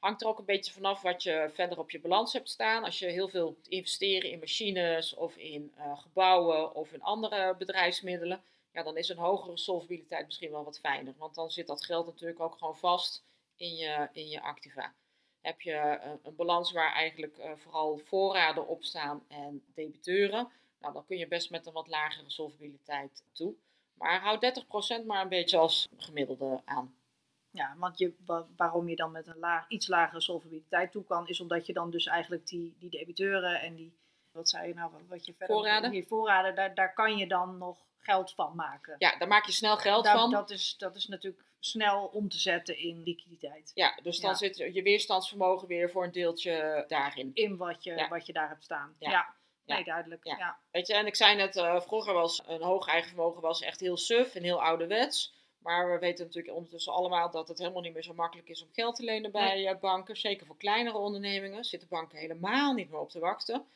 Hangt 0.00 0.22
er 0.22 0.28
ook 0.28 0.38
een 0.38 0.44
beetje 0.44 0.72
vanaf 0.72 1.02
wat 1.02 1.22
je 1.22 1.50
verder 1.54 1.78
op 1.78 1.90
je 1.90 2.00
balans 2.00 2.32
hebt 2.32 2.48
staan. 2.48 2.84
Als 2.84 2.98
je 2.98 3.06
heel 3.06 3.28
veel 3.28 3.56
investeren 3.68 4.30
in 4.30 4.38
machines 4.38 5.14
of 5.14 5.36
in 5.36 5.72
eh, 5.76 5.98
gebouwen 5.98 6.74
of 6.74 6.92
in 6.92 7.02
andere 7.02 7.54
bedrijfsmiddelen, 7.58 8.42
ja, 8.72 8.82
dan 8.82 8.96
is 8.96 9.08
een 9.08 9.16
hogere 9.16 9.58
solvabiliteit 9.58 10.26
misschien 10.26 10.50
wel 10.50 10.64
wat 10.64 10.80
fijner. 10.80 11.14
Want 11.18 11.34
dan 11.34 11.50
zit 11.50 11.66
dat 11.66 11.84
geld 11.84 12.06
natuurlijk 12.06 12.40
ook 12.40 12.56
gewoon 12.58 12.76
vast 12.76 13.24
in 13.56 13.74
je, 13.74 14.08
in 14.12 14.28
je 14.28 14.40
activa. 14.40 14.94
Heb 15.40 15.60
je 15.60 15.72
eh, 15.72 16.10
een 16.22 16.36
balans 16.36 16.72
waar 16.72 16.92
eigenlijk 16.92 17.38
eh, 17.38 17.50
vooral 17.56 17.98
voorraden 18.04 18.68
op 18.68 18.84
staan 18.84 19.24
en 19.28 19.64
debiteuren, 19.74 20.48
nou, 20.80 20.92
dan 20.92 21.06
kun 21.06 21.16
je 21.16 21.28
best 21.28 21.50
met 21.50 21.66
een 21.66 21.72
wat 21.72 21.88
lagere 21.88 22.30
solvabiliteit 22.30 23.24
toe. 23.32 23.54
Maar 23.94 24.20
hou 24.20 24.38
30% 25.02 25.06
maar 25.06 25.22
een 25.22 25.28
beetje 25.28 25.58
als 25.58 25.88
gemiddelde 25.96 26.60
aan. 26.64 26.94
Ja, 27.52 27.74
want 27.78 27.98
je, 27.98 28.14
wa- 28.26 28.46
waarom 28.56 28.88
je 28.88 28.96
dan 28.96 29.10
met 29.12 29.26
een 29.26 29.38
laag, 29.38 29.68
iets 29.68 29.88
lagere 29.88 30.20
solvabiliteit 30.20 30.92
toe 30.92 31.04
kan, 31.04 31.28
is 31.28 31.40
omdat 31.40 31.66
je 31.66 31.72
dan 31.72 31.90
dus 31.90 32.06
eigenlijk 32.06 32.46
die, 32.46 32.76
die 32.78 32.90
debiteuren 32.90 33.60
en 33.60 33.74
die, 33.74 33.98
wat 34.32 34.48
zei 34.48 34.68
je 34.68 34.74
nou, 34.74 34.92
wat- 34.92 35.06
wat 35.08 35.26
je 35.26 35.32
verder... 35.34 35.56
Voorraden. 35.56 35.90
Die 35.90 36.06
voorraden, 36.06 36.54
daar, 36.54 36.74
daar 36.74 36.94
kan 36.94 37.16
je 37.16 37.26
dan 37.26 37.58
nog 37.58 37.78
geld 37.98 38.32
van 38.34 38.54
maken. 38.56 38.94
Ja, 38.98 39.18
daar 39.18 39.28
maak 39.28 39.46
je 39.46 39.52
snel 39.52 39.76
geld 39.76 40.04
Daar- 40.04 40.16
van. 40.18 40.30
Dat, 40.30 40.50
is, 40.50 40.74
dat 40.78 40.96
is 40.96 41.06
natuurlijk 41.06 41.44
snel 41.58 42.04
om 42.06 42.28
te 42.28 42.38
zetten 42.38 42.78
in 42.78 43.02
liquiditeit. 43.02 43.70
Ja, 43.74 43.98
dus 44.02 44.20
dan 44.20 44.30
Ja. 44.30 44.36
zit 44.36 44.56
je 44.56 44.82
weerstandsvermogen 44.82 45.68
weer 45.68 45.90
voor 45.90 46.04
een 46.04 46.12
deeltje 46.12 46.84
daarin. 46.88 47.30
In 47.34 47.56
wat 47.56 47.84
je, 47.84 47.94
Ja. 47.94 48.08
wat 48.08 48.26
je 48.26 48.32
daar 48.32 48.48
hebt 48.48 48.64
staan. 48.64 48.96
Ja. 48.98 49.10
Ja, 49.10 49.34
Ja. 49.64 49.74
nee, 49.74 49.84
duidelijk. 49.84 50.24
Ja. 50.24 50.36
Ja. 50.38 50.58
Weet 50.70 50.86
je, 50.86 50.94
en 50.94 51.06
ik 51.06 51.16
zei 51.16 51.36
net, 51.36 51.56
eh, 51.56 51.80
vroeger 51.80 52.12
was 52.14 52.42
een 52.46 52.62
hoog 52.62 52.86
eigen 52.86 53.08
vermogen 53.08 53.42
was 53.42 53.60
echt 53.62 53.80
heel 53.80 53.96
suf 53.96 54.34
en 54.34 54.42
heel 54.42 54.62
ouderwets. 54.62 55.34
Maar 55.62 55.92
we 55.92 55.98
weten 55.98 56.24
natuurlijk 56.24 56.54
ondertussen 56.54 56.92
allemaal 56.92 57.30
dat 57.30 57.48
het 57.48 57.58
helemaal 57.58 57.82
niet 57.82 57.92
meer 57.92 58.02
zo 58.02 58.14
makkelijk 58.14 58.48
is 58.48 58.62
om 58.62 58.68
geld 58.72 58.96
te 58.96 59.04
lenen 59.04 59.30
bij 59.30 59.66
eh, 59.66 59.78
banken. 59.78 60.16
Zeker 60.16 60.46
voor 60.46 60.56
kleinere 60.56 60.98
ondernemingen 60.98 61.64
zitten 61.64 61.88
banken 61.88 62.18
helemaal 62.18 62.72
niet 62.72 62.90
meer 62.90 63.00
op 63.00 63.10
te 63.10 63.18
wachten. 63.18 63.66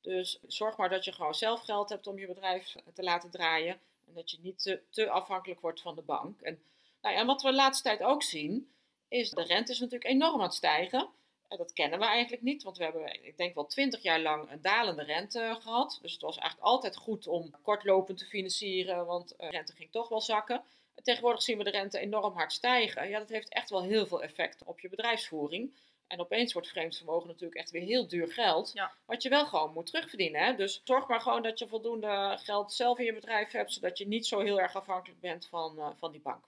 Dus 0.00 0.38
zorg 0.46 0.76
maar 0.76 0.88
dat 0.88 1.04
je 1.04 1.12
gewoon 1.12 1.34
zelf 1.34 1.60
geld 1.60 1.88
hebt 1.88 2.06
om 2.06 2.18
je 2.18 2.26
bedrijf 2.26 2.74
te 2.94 3.02
laten 3.02 3.30
draaien. 3.30 3.80
En 4.06 4.14
dat 4.14 4.30
je 4.30 4.38
niet 4.42 4.62
te, 4.62 4.80
te 4.90 5.10
afhankelijk 5.10 5.60
wordt 5.60 5.80
van 5.80 5.94
de 5.94 6.02
bank. 6.02 6.40
En, 6.40 6.62
nou 7.02 7.14
ja, 7.14 7.20
en 7.20 7.26
wat 7.26 7.42
we 7.42 7.48
de 7.48 7.54
laatste 7.54 7.82
tijd 7.82 8.02
ook 8.02 8.22
zien, 8.22 8.70
is 9.08 9.30
de 9.30 9.42
rente 9.42 9.72
is 9.72 9.78
natuurlijk 9.78 10.10
enorm 10.10 10.34
aan 10.34 10.46
het 10.46 10.54
stijgen. 10.54 11.08
En 11.48 11.56
dat 11.56 11.72
kennen 11.72 11.98
we 11.98 12.04
eigenlijk 12.04 12.42
niet, 12.42 12.62
want 12.62 12.76
we 12.76 12.84
hebben, 12.84 13.24
ik 13.24 13.36
denk 13.36 13.54
wel 13.54 13.66
twintig 13.66 14.02
jaar 14.02 14.20
lang 14.20 14.50
een 14.50 14.62
dalende 14.62 15.02
rente 15.02 15.56
gehad. 15.60 15.98
Dus 16.02 16.12
het 16.12 16.22
was 16.22 16.36
eigenlijk 16.36 16.68
altijd 16.68 16.96
goed 16.96 17.26
om 17.26 17.54
kortlopend 17.62 18.18
te 18.18 18.24
financieren, 18.24 19.06
want 19.06 19.28
de 19.28 19.48
rente 19.48 19.72
ging 19.72 19.90
toch 19.90 20.08
wel 20.08 20.20
zakken. 20.20 20.62
En 20.98 21.04
tegenwoordig 21.04 21.42
zien 21.42 21.58
we 21.58 21.64
de 21.64 21.70
rente 21.70 21.98
enorm 21.98 22.34
hard 22.34 22.52
stijgen. 22.52 23.08
Ja, 23.08 23.18
dat 23.18 23.28
heeft 23.28 23.48
echt 23.52 23.70
wel 23.70 23.82
heel 23.82 24.06
veel 24.06 24.22
effect 24.22 24.64
op 24.64 24.80
je 24.80 24.88
bedrijfsvoering. 24.88 25.76
En 26.06 26.20
opeens 26.20 26.52
wordt 26.52 26.68
vreemd 26.68 26.96
vermogen 26.96 27.26
natuurlijk 27.28 27.60
echt 27.60 27.70
weer 27.70 27.82
heel 27.82 28.08
duur 28.08 28.32
geld. 28.32 28.70
Ja. 28.74 28.92
Wat 29.06 29.22
je 29.22 29.28
wel 29.28 29.46
gewoon 29.46 29.72
moet 29.72 29.86
terugverdienen. 29.86 30.44
Hè? 30.44 30.54
Dus 30.54 30.80
zorg 30.84 31.08
maar 31.08 31.20
gewoon 31.20 31.42
dat 31.42 31.58
je 31.58 31.68
voldoende 31.68 32.38
geld 32.42 32.72
zelf 32.72 32.98
in 32.98 33.04
je 33.04 33.12
bedrijf 33.12 33.50
hebt, 33.50 33.72
zodat 33.72 33.98
je 33.98 34.06
niet 34.06 34.26
zo 34.26 34.40
heel 34.40 34.60
erg 34.60 34.74
afhankelijk 34.76 35.20
bent 35.20 35.46
van, 35.46 35.78
eh, 35.78 35.90
van 35.96 36.12
die 36.12 36.20
bank. 36.20 36.44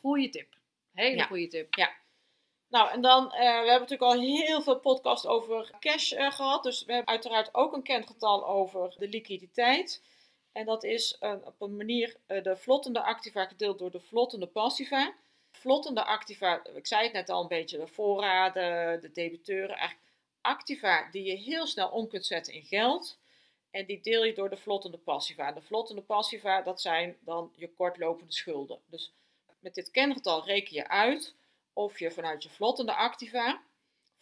Goeie 0.00 0.28
tip. 0.28 0.54
Hele 0.92 1.16
Ja. 1.16 1.24
goede 1.24 1.46
tip. 1.46 1.74
Nou, 2.68 2.90
en 2.90 3.00
dan, 3.00 3.32
eh, 3.32 3.38
we 3.38 3.70
hebben 3.70 3.88
natuurlijk 3.88 4.02
al 4.02 4.20
heel 4.20 4.62
veel 4.62 4.80
podcasts 4.80 5.26
over 5.26 5.70
cash 5.80 6.12
eh, 6.12 6.32
gehad. 6.32 6.62
Dus 6.62 6.84
we 6.84 6.92
hebben 6.92 7.10
uiteraard 7.12 7.54
ook 7.54 7.72
een 7.72 7.82
kengetal 7.82 8.46
over 8.46 8.94
de 8.98 9.08
liquiditeit. 9.08 10.02
En 10.54 10.64
dat 10.64 10.84
is 10.84 11.18
eh, 11.18 11.34
op 11.44 11.60
een 11.60 11.76
manier 11.76 12.16
eh, 12.26 12.42
de 12.42 12.56
vlottende 12.56 13.02
activa 13.02 13.46
gedeeld 13.46 13.78
door 13.78 13.90
de 13.90 14.00
vlottende 14.00 14.46
passiva. 14.46 15.14
Vlottende 15.50 16.04
activa, 16.04 16.64
ik 16.74 16.86
zei 16.86 17.02
het 17.02 17.12
net 17.12 17.28
al 17.28 17.42
een 17.42 17.48
beetje, 17.48 17.78
de 17.78 17.86
voorraden, 17.86 19.00
de 19.00 19.12
debiteuren. 19.12 19.76
Eigenlijk 19.76 20.10
activa 20.40 21.08
die 21.10 21.24
je 21.24 21.36
heel 21.36 21.66
snel 21.66 21.88
om 21.88 22.08
kunt 22.08 22.26
zetten 22.26 22.52
in 22.52 22.62
geld. 22.62 23.18
En 23.70 23.86
die 23.86 24.00
deel 24.00 24.24
je 24.24 24.34
door 24.34 24.50
de 24.50 24.56
vlottende 24.56 24.98
passiva. 24.98 25.52
De 25.52 25.62
vlottende 25.62 26.02
passiva, 26.02 26.62
dat 26.62 26.80
zijn 26.80 27.16
dan 27.20 27.52
je 27.56 27.68
kortlopende 27.68 28.32
schulden. 28.32 28.78
Dus 28.86 29.12
met 29.58 29.74
dit 29.74 29.90
kengetal 29.90 30.44
reken 30.44 30.74
je 30.74 30.88
uit 30.88 31.34
of 31.72 31.98
je 31.98 32.10
vanuit 32.10 32.42
je 32.42 32.50
vlottende 32.50 32.94
activa 32.94 33.62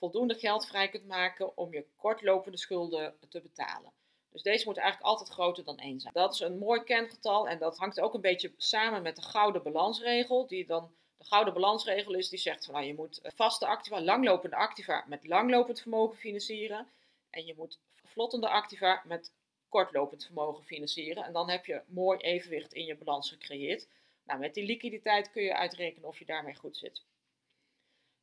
voldoende 0.03 0.35
geld 0.35 0.67
vrij 0.67 0.89
kunt 0.89 1.07
maken 1.07 1.57
om 1.57 1.73
je 1.73 1.85
kortlopende 1.97 2.59
schulden 2.59 3.15
te 3.29 3.41
betalen. 3.41 3.93
Dus 4.33 4.43
deze 4.43 4.65
moet 4.67 4.77
eigenlijk 4.77 5.09
altijd 5.09 5.29
groter 5.29 5.65
dan 5.65 5.79
1 5.79 6.01
zijn. 6.01 6.13
Dat 6.15 6.35
is 6.35 6.41
een 6.41 6.59
mooi 6.59 6.83
kengetal 6.83 7.49
en 7.49 7.59
dat 7.59 7.79
hangt 7.79 8.01
ook 8.01 8.15
een 8.15 8.21
beetje 8.21 8.53
samen 8.57 9.03
met 9.03 9.17
de 9.17 9.23
gouden 9.23 9.63
balansregel. 9.63 10.47
Die 10.47 10.67
dan, 10.67 10.91
de 11.19 11.25
gouden 11.25 11.55
balansregel 11.55 12.15
is 12.15 12.29
die 12.29 12.39
zegt 12.39 12.65
van 12.65 12.75
nou, 12.75 12.87
je 12.87 12.95
moet 12.95 13.21
vaste 13.23 13.67
activa, 13.67 14.01
langlopende 14.01 14.57
activa 14.57 15.05
met 15.07 15.27
langlopend 15.27 15.81
vermogen 15.81 16.17
financieren. 16.17 16.87
En 17.31 17.47
je 17.47 17.55
moet 17.57 17.79
vlottende 18.05 18.49
activa 18.49 19.03
met 19.05 19.33
kortlopend 19.69 20.25
vermogen 20.25 20.65
financieren. 20.65 21.25
En 21.25 21.33
dan 21.33 21.51
heb 21.51 21.67
je 21.67 21.81
mooi 21.87 22.19
evenwicht 22.19 22.73
in 22.73 22.85
je 22.85 22.97
balans 22.97 23.31
gecreëerd. 23.31 23.89
Nou, 24.25 24.41
met 24.41 24.55
die 24.55 24.65
liquiditeit 24.65 25.31
kun 25.31 25.43
je 25.43 25.57
uitrekenen 25.57 26.09
of 26.09 26.19
je 26.19 26.25
daarmee 26.25 26.55
goed 26.55 26.77
zit. 26.77 27.03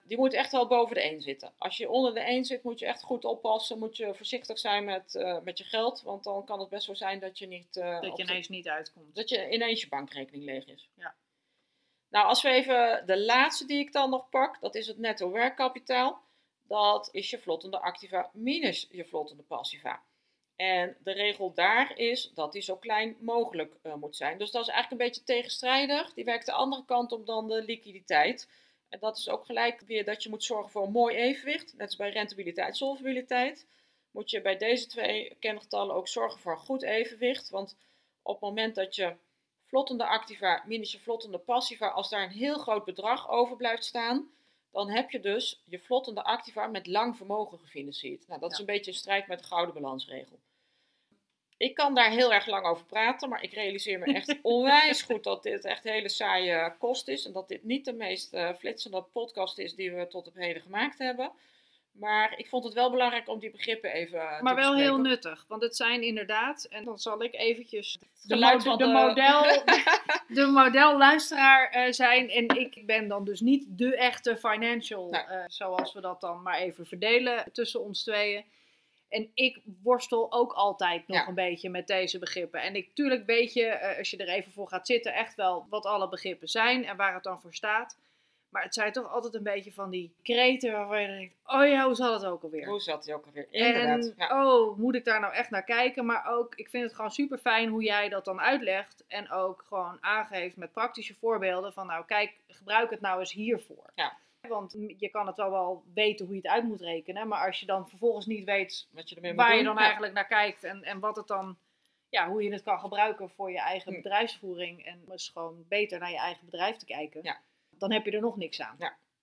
Die 0.10 0.18
moet 0.18 0.34
echt 0.34 0.52
wel 0.52 0.68
boven 0.68 0.96
de 0.96 1.02
1 1.02 1.22
zitten. 1.22 1.54
Als 1.58 1.78
je 1.78 1.90
onder 1.90 2.14
de 2.14 2.20
1 2.20 2.46
zit, 2.46 2.64
moet 2.64 2.80
je 2.80 2.86
echt 2.86 3.02
goed 3.02 3.26
oppassen. 3.26 3.80
Moet 3.80 3.98
je 3.98 4.14
voorzichtig 4.16 4.60
zijn 4.60 4.86
met, 4.86 5.16
uh, 5.16 5.38
met 5.44 5.58
je 5.58 5.64
geld. 5.64 6.02
Want 6.02 6.24
dan 6.24 6.46
kan 6.46 6.60
het 6.60 6.70
best 6.70 6.88
wel 6.88 6.96
zijn 6.96 7.20
dat 7.20 7.40
je 7.40 7.48
niet. 7.48 7.76
Uh, 7.76 8.02
dat 8.02 8.18
je 8.18 8.24
ineens 8.24 8.48
de, 8.48 8.54
niet 8.54 8.68
uitkomt. 8.68 9.16
Dat 9.16 9.30
je 9.30 9.50
ineens 9.50 9.82
je 9.82 9.88
bankrekening 9.88 10.44
leeg 10.44 10.66
is. 10.66 10.90
Ja. 10.96 11.16
Nou, 12.10 12.28
als 12.28 12.42
we 12.42 12.50
even 12.50 13.04
de 13.06 13.20
laatste 13.20 13.66
die 13.66 13.80
ik 13.80 13.92
dan 13.92 14.10
nog 14.10 14.30
pak, 14.30 14.60
dat 14.62 14.76
is 14.76 14.88
het 14.88 14.98
netto 14.98 15.32
werkkapitaal. 15.32 16.22
Dat 16.64 17.10
is 17.12 17.30
je 17.30 17.40
vlottende 17.40 17.80
activa 17.80 18.30
minus 18.34 18.88
je 18.92 19.06
vlottende 19.06 19.44
passiva. 19.44 20.02
En 20.56 20.98
de 21.04 21.12
regel 21.12 21.54
daar 21.54 21.98
is 21.98 22.32
dat 22.34 22.52
die 22.52 22.62
zo 22.62 22.76
klein 22.76 23.18
mogelijk 23.20 23.76
uh, 23.84 23.94
moet 23.94 24.16
zijn. 24.16 24.38
Dus 24.38 24.52
dat 24.52 24.62
is 24.62 24.68
eigenlijk 24.70 25.02
een 25.02 25.08
beetje 25.08 25.24
tegenstrijdig. 25.24 26.14
Die 26.14 26.26
werkt 26.26 26.46
de 26.46 26.52
andere 26.52 26.86
kant 26.86 27.12
op 27.12 27.26
dan 27.26 27.48
de 27.48 27.64
liquiditeit. 27.64 28.50
En 28.90 29.00
dat 29.00 29.18
is 29.18 29.30
ook 29.30 29.46
gelijk 29.46 29.82
weer 29.82 30.06
dat 30.06 30.24
je 30.24 30.30
moet 30.30 30.44
zorgen 30.44 30.72
voor 30.72 30.84
een 30.84 30.92
mooi 30.92 31.16
evenwicht. 31.16 31.74
Net 31.78 31.88
als 31.88 31.96
bij 31.96 32.12
rentabiliteit, 32.12 32.78
solvabiliteit. 32.78 33.66
Moet 34.12 34.30
je 34.30 34.42
bij 34.42 34.58
deze 34.58 34.88
twee 34.88 35.36
kengetallen 35.40 35.96
ook 35.96 36.08
zorgen 36.08 36.40
voor 36.40 36.52
een 36.52 36.58
goed 36.58 36.82
evenwicht. 36.82 37.50
Want 37.50 37.76
op 38.22 38.34
het 38.34 38.50
moment 38.50 38.76
dat 38.76 38.96
je 38.96 39.16
vlottende 39.64 40.06
activa 40.06 40.64
minus 40.66 40.92
je 40.92 41.00
vlottende 41.00 41.38
passiva, 41.38 41.88
als 41.88 42.10
daar 42.10 42.24
een 42.24 42.30
heel 42.30 42.58
groot 42.58 42.86
bedrag 42.86 43.30
over 43.30 43.56
blijft 43.56 43.86
staan, 43.86 44.30
dan 44.72 44.90
heb 44.90 45.10
je 45.10 45.20
dus 45.20 45.62
je 45.66 45.80
vlottende 45.80 46.24
activa 46.24 46.68
met 46.68 46.88
lang 46.88 47.18
vermogen 47.18 47.60
gefinancierd. 47.60 48.28
Nou, 48.28 48.40
dat 48.40 48.52
is 48.52 48.60
een 48.60 48.66
beetje 48.66 48.92
in 48.92 48.98
strijd 48.98 49.28
met 49.28 49.40
de 49.40 49.46
gouden 49.46 49.74
balansregel. 49.74 50.40
Ik 51.60 51.74
kan 51.76 51.96
daar 51.96 52.10
heel 52.10 52.34
erg 52.34 52.46
lang 52.46 52.66
over 52.66 52.86
praten, 52.86 53.30
maar 53.30 53.44
ik 53.44 53.54
realiseer 53.54 54.00
me 54.00 54.06
echt 54.14 54.36
onwijs 54.42 55.02
goed 55.02 55.24
dat 55.24 55.44
dit 55.44 55.66
echt 55.66 55.84
hele 55.84 56.10
saaie 56.10 56.74
kost 56.78 57.08
is. 57.08 57.26
En 57.26 57.32
dat 57.32 57.48
dit 57.48 57.64
niet 57.64 57.86
de 57.86 57.94
meest 57.94 58.34
uh, 58.34 58.50
flitsende 58.60 59.02
podcast 59.02 59.58
is 59.60 59.76
die 59.76 59.92
we 59.92 60.08
tot 60.08 60.28
op 60.28 60.36
heden 60.36 60.62
gemaakt 60.62 60.98
hebben. 60.98 61.32
Maar 61.92 62.34
ik 62.38 62.48
vond 62.48 62.64
het 62.64 62.74
wel 62.74 62.92
belangrijk 62.92 63.30
om 63.30 63.40
die 63.40 63.52
begrippen 63.52 63.92
even 63.94 64.18
maar 64.20 64.38
te 64.38 64.44
Maar 64.44 64.56
wel 64.56 64.76
heel 64.76 64.98
nuttig, 64.98 65.46
want 65.48 65.62
het 65.62 65.76
zijn 65.76 66.02
inderdaad, 66.04 66.64
en 66.70 66.84
dan 66.86 67.00
zal 67.00 67.24
ik 67.24 67.34
eventjes 67.36 67.98
de, 68.00 68.34
geluid 68.34 68.58
mo- 68.58 68.64
van 68.64 68.78
de 68.78 68.84
de- 68.86 68.92
model, 68.92 69.64
de 70.46 70.46
modelluisteraar 70.52 71.70
eh, 71.70 71.92
zijn. 71.92 72.30
En 72.30 72.46
ik 72.48 72.86
ben 72.86 73.08
dan 73.08 73.24
dus 73.26 73.40
niet 73.40 73.66
de 73.68 73.96
echte 73.98 74.38
financial, 74.38 75.12
eh, 75.12 75.44
zoals 75.48 75.94
we 75.94 76.02
dat 76.02 76.22
dan 76.22 76.42
maar 76.42 76.58
even 76.58 76.86
verdelen 76.86 77.44
tussen 77.54 77.82
ons 77.84 78.04
tweeën. 78.04 78.44
En 79.10 79.32
ik 79.34 79.62
worstel 79.84 80.32
ook 80.32 80.54
altijd 80.54 81.08
nog 81.08 81.18
Ja. 81.18 81.28
een 81.28 81.34
beetje 81.36 81.70
met 81.70 81.88
deze 81.88 82.20
begrippen. 82.20 82.62
En 82.62 82.76
ik, 82.76 82.94
tuurlijk 82.94 83.26
weet 83.26 83.54
je, 83.54 83.66
eh, 83.66 83.98
als 83.98 84.10
je 84.10 84.18
er 84.18 84.28
even 84.28 84.52
voor 84.52 84.68
gaat 84.68 84.88
zitten, 84.88 85.14
echt 85.14 85.36
wel 85.36 85.66
wat 85.70 85.86
alle 85.86 86.10
begrippen 86.10 86.48
zijn 86.48 86.86
en 86.86 86.98
waar 86.98 87.14
het 87.14 87.24
dan 87.24 87.42
voor 87.42 87.54
staat. 87.54 87.98
Maar 88.50 88.64
het 88.64 88.74
zijn 88.74 88.92
toch 88.92 89.12
altijd 89.12 89.34
een 89.34 89.44
beetje 89.44 89.74
van 89.74 89.90
die 89.90 90.14
kreten 90.24 90.72
waarvan 90.72 91.02
je 91.02 91.08
denkt, 91.08 91.36
oh 91.46 91.68
ja, 91.68 91.86
hoe 91.86 91.96
zal 91.96 92.14
het 92.14 92.26
ook 92.26 92.44
alweer? 92.44 92.68
Hoe 92.68 92.80
zat 92.80 93.06
hij 93.06 93.16
ook 93.16 93.26
alweer? 93.26 93.48
Inderdaad. 93.50 94.06
En 94.06 94.14
ja. 94.18 94.46
oh, 94.46 94.78
moet 94.78 94.96
ik 94.96 95.06
daar 95.06 95.20
nou 95.20 95.34
echt 95.34 95.50
naar 95.50 95.64
kijken? 95.64 96.06
Maar 96.06 96.26
ook, 96.28 96.56
ik 96.56 96.70
vind 96.70 96.84
het 96.84 96.96
gewoon 96.96 97.12
super 97.12 97.38
fijn 97.38 97.70
hoe 97.70 97.84
jij 97.84 98.10
dat 98.10 98.26
dan 98.26 98.42
uitlegt. 98.42 99.04
En 99.08 99.32
ook 99.32 99.66
gewoon 99.68 99.98
aangeeft 100.02 100.56
met 100.56 100.74
praktische 100.74 101.16
voorbeelden 101.20 101.74
van 101.74 101.88
nou 101.88 102.06
kijk, 102.06 102.34
gebruik 102.48 102.90
het 102.90 103.02
nou 103.02 103.20
eens 103.20 103.32
hiervoor. 103.34 103.90
Ja. 103.96 104.18
Want 104.48 104.76
je 104.98 105.10
kan 105.10 105.28
het 105.28 105.38
wel 105.38 105.52
wel 105.52 105.84
weten 105.94 106.26
hoe 106.26 106.36
je 106.36 106.42
het 106.42 106.52
uit 106.52 106.64
moet 106.64 106.82
rekenen. 106.82 107.28
Maar 107.28 107.46
als 107.46 107.60
je 107.60 107.66
dan 107.66 107.90
vervolgens 107.90 108.26
niet 108.26 108.46
weet 108.46 108.88
Wat 108.92 109.10
je 109.10 109.16
ermee 109.16 109.32
moet 109.34 109.42
waar 109.42 109.50
je 109.56 109.56
doen. 109.64 109.66
dan 109.66 109.76
Ja. 109.76 109.82
eigenlijk 109.84 110.14
naar 110.14 110.28
kijkt. 110.28 110.64
En, 110.64 110.84
en 110.84 111.00
wat 111.00 111.16
het 111.16 111.28
dan, 111.28 111.58
ja, 112.10 112.30
hoe 112.30 112.44
je 112.44 112.52
het 112.52 112.64
kan 112.64 112.80
gebruiken 112.80 113.30
voor 113.30 113.52
je 113.52 113.60
eigen 113.60 113.92
Hm. 113.94 114.02
bedrijfsvoering. 114.02 114.86
En 114.86 115.04
dus 115.08 115.30
gewoon 115.30 115.66
beter 115.68 116.00
naar 116.00 116.12
je 116.12 116.18
eigen 116.18 116.46
bedrijf 116.46 116.78
te 116.78 116.86
kijken. 116.86 117.20
Ja. 117.24 117.42
Dan 117.70 117.92
heb 117.92 118.06
je 118.06 118.12
er 118.12 118.22
nog 118.22 118.38
niks 118.38 118.62
aan. 118.62 118.78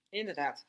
Inderdaad. 0.09 0.65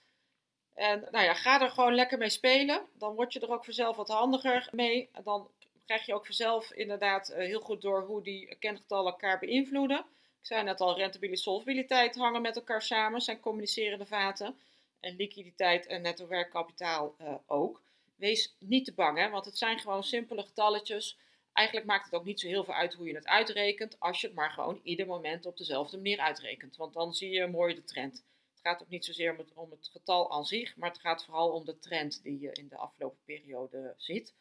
En 0.75 1.09
nou 1.11 1.25
ja, 1.25 1.35
ga 1.35 1.61
er 1.61 1.71
gewoon 1.71 1.95
lekker 1.95 2.19
mee 2.19 2.29
spelen. 2.31 2.87
Dan 2.93 3.15
word 3.15 3.33
je 3.33 3.41
er 3.41 3.51
ook 3.53 3.65
vanzelf 3.65 3.97
wat 3.97 4.09
handiger 4.09 4.69
mee. 4.73 5.09
En 5.13 5.23
dan 5.23 5.51
krijg 5.87 6.07
je 6.07 6.15
ook 6.15 6.25
vanzelf 6.27 6.73
inderdaad 6.73 7.29
eh, 7.29 7.47
heel 7.47 7.61
goed 7.61 7.83
door 7.83 8.03
hoe 8.03 8.23
die 8.23 8.57
kengetallen 8.59 9.13
elkaar 9.13 9.39
beïnvloeden. 9.39 10.05
Ik 10.41 10.47
zei 10.47 10.63
net 10.65 10.81
al, 10.81 10.97
rentabiliteit, 10.97 11.43
solvabiliteit 11.43 12.17
hangen 12.17 12.43
met 12.43 12.57
elkaar 12.57 12.83
samen, 12.83 13.21
zijn 13.21 13.41
communicerende 13.41 14.07
vaten. 14.07 14.59
En 15.01 15.17
liquiditeit 15.17 15.87
en 15.87 16.03
netto 16.03 16.27
werkkapitaal 16.27 17.15
eh, 17.19 17.35
ook. 17.47 17.83
Wees 18.17 18.55
niet 18.59 18.85
te 18.85 18.93
bang, 18.93 19.19
hè, 19.19 19.31
want 19.31 19.45
het 19.45 19.59
zijn 19.59 19.79
gewoon 19.79 20.05
simpele 20.05 20.43
getalletjes. 20.43 21.19
Eigenlijk 21.53 21.87
maakt 21.87 22.05
het 22.05 22.15
ook 22.15 22.25
niet 22.25 22.41
zo 22.41 22.47
heel 22.47 22.65
veel 22.65 22.75
uit 22.75 22.95
hoe 22.95 23.07
je 23.07 23.15
het 23.15 23.27
uitrekent, 23.27 24.01
als 24.01 24.21
je 24.21 24.27
het 24.27 24.37
maar 24.37 24.51
gewoon 24.51 24.81
ieder 24.83 25.07
moment 25.07 25.47
op 25.47 25.57
dezelfde 25.57 25.97
manier 25.97 26.19
uitrekent. 26.19 26.77
Want 26.77 26.93
dan 26.93 27.15
zie 27.15 27.31
je 27.31 27.47
mooi 27.47 27.75
de 27.75 27.85
trend. 27.85 28.25
Het 28.51 28.61
gaat 28.63 28.83
ook 28.83 28.89
niet 28.89 29.05
zozeer 29.05 29.33
om 29.33 29.39
het, 29.39 29.53
om 29.55 29.71
het 29.71 29.89
getal 29.93 30.33
aan 30.33 30.45
zich, 30.45 30.77
maar 30.77 30.91
het 30.91 31.01
gaat 31.01 31.25
vooral 31.25 31.51
om 31.51 31.65
de 31.65 31.79
trend 31.79 32.23
die 32.23 32.41
je 32.41 32.53
in 32.53 32.69
de 32.69 32.77
afgelopen 32.77 33.19
periode 33.25 33.95
ziet. 33.97 34.35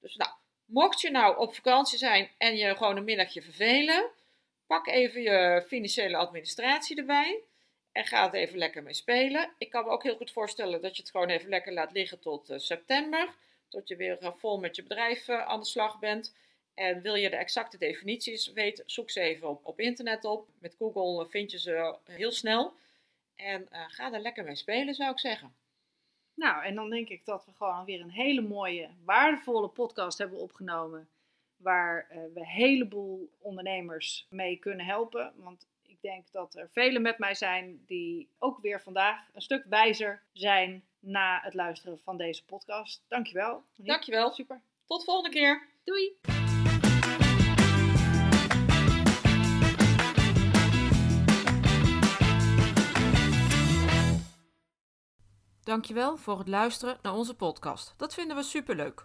Dus 0.00 0.16
nou, 0.16 0.30
mocht 0.64 1.00
je 1.00 1.10
nou 1.10 1.38
op 1.38 1.54
vakantie 1.54 1.98
zijn 1.98 2.30
en 2.38 2.56
je 2.56 2.76
gewoon 2.76 2.96
een 2.96 3.04
middagje 3.04 3.42
vervelen, 3.42 4.10
pak 4.72 4.86
even 4.86 5.22
je 5.22 5.64
financiële 5.66 6.16
administratie 6.16 6.96
erbij 6.96 7.40
en 7.92 8.04
ga 8.04 8.24
het 8.24 8.34
even 8.34 8.58
lekker 8.58 8.82
mee 8.82 8.94
spelen. 8.94 9.52
Ik 9.58 9.70
kan 9.70 9.84
me 9.84 9.90
ook 9.90 10.02
heel 10.02 10.16
goed 10.16 10.30
voorstellen 10.30 10.80
dat 10.80 10.96
je 10.96 11.02
het 11.02 11.10
gewoon 11.10 11.28
even 11.28 11.48
lekker 11.48 11.72
laat 11.72 11.92
liggen 11.92 12.20
tot 12.20 12.50
eh, 12.50 12.58
september, 12.58 13.34
tot 13.68 13.88
je 13.88 13.96
weer 13.96 14.18
eh, 14.18 14.32
vol 14.36 14.58
met 14.58 14.76
je 14.76 14.82
bedrijf 14.82 15.28
eh, 15.28 15.46
aan 15.46 15.60
de 15.60 15.66
slag 15.66 15.98
bent. 15.98 16.34
En 16.74 17.02
wil 17.02 17.14
je 17.14 17.30
de 17.30 17.36
exacte 17.36 17.78
definities 17.78 18.52
weten, 18.52 18.84
zoek 18.86 19.10
ze 19.10 19.20
even 19.20 19.48
op, 19.48 19.66
op 19.66 19.80
internet 19.80 20.24
op. 20.24 20.48
Met 20.58 20.74
Google 20.78 21.28
vind 21.28 21.50
je 21.50 21.58
ze 21.58 21.96
heel 22.04 22.32
snel. 22.32 22.72
En 23.36 23.68
ga 23.70 24.12
er 24.12 24.20
lekker 24.20 24.44
mee 24.44 24.56
spelen, 24.56 24.94
zou 24.94 25.10
ik 25.10 25.18
zeggen. 25.18 25.54
Nou, 26.34 26.64
en 26.64 26.74
dan 26.74 26.90
denk 26.90 27.08
ik 27.08 27.24
dat 27.24 27.44
we 27.44 27.52
gewoon 27.52 27.84
weer 27.84 28.00
een 28.00 28.10
hele 28.10 28.40
mooie, 28.40 28.90
waardevolle 29.04 29.68
podcast 29.68 30.18
hebben 30.18 30.38
opgenomen. 30.38 31.08
Waar 31.62 32.06
eh, 32.08 32.18
we 32.34 32.40
een 32.40 32.46
heleboel 32.46 33.30
ondernemers 33.38 34.26
mee 34.30 34.56
kunnen 34.56 34.86
helpen. 34.86 35.32
Want 35.36 35.66
ik 35.82 35.98
denk 36.00 36.32
dat 36.32 36.54
er 36.54 36.68
velen 36.72 37.02
met 37.02 37.18
mij 37.18 37.34
zijn 37.34 37.82
die 37.86 38.28
ook 38.38 38.58
weer 38.60 38.80
vandaag 38.80 39.28
een 39.34 39.42
stuk 39.42 39.64
wijzer 39.68 40.22
zijn 40.32 40.84
na 40.98 41.40
het 41.42 41.54
luisteren 41.54 41.98
van 41.98 42.16
deze 42.16 42.44
podcast. 42.44 43.04
Dankjewel. 43.08 43.52
Monique. 43.52 43.84
Dankjewel. 43.84 44.30
Super. 44.30 44.60
Tot 44.86 45.04
volgende 45.04 45.30
keer. 45.30 45.68
Doei. 45.84 46.16
Dankjewel 55.62 56.16
voor 56.16 56.38
het 56.38 56.48
luisteren 56.48 56.98
naar 57.02 57.14
onze 57.14 57.34
podcast. 57.34 57.94
Dat 57.96 58.14
vinden 58.14 58.36
we 58.36 58.42
superleuk. 58.42 59.04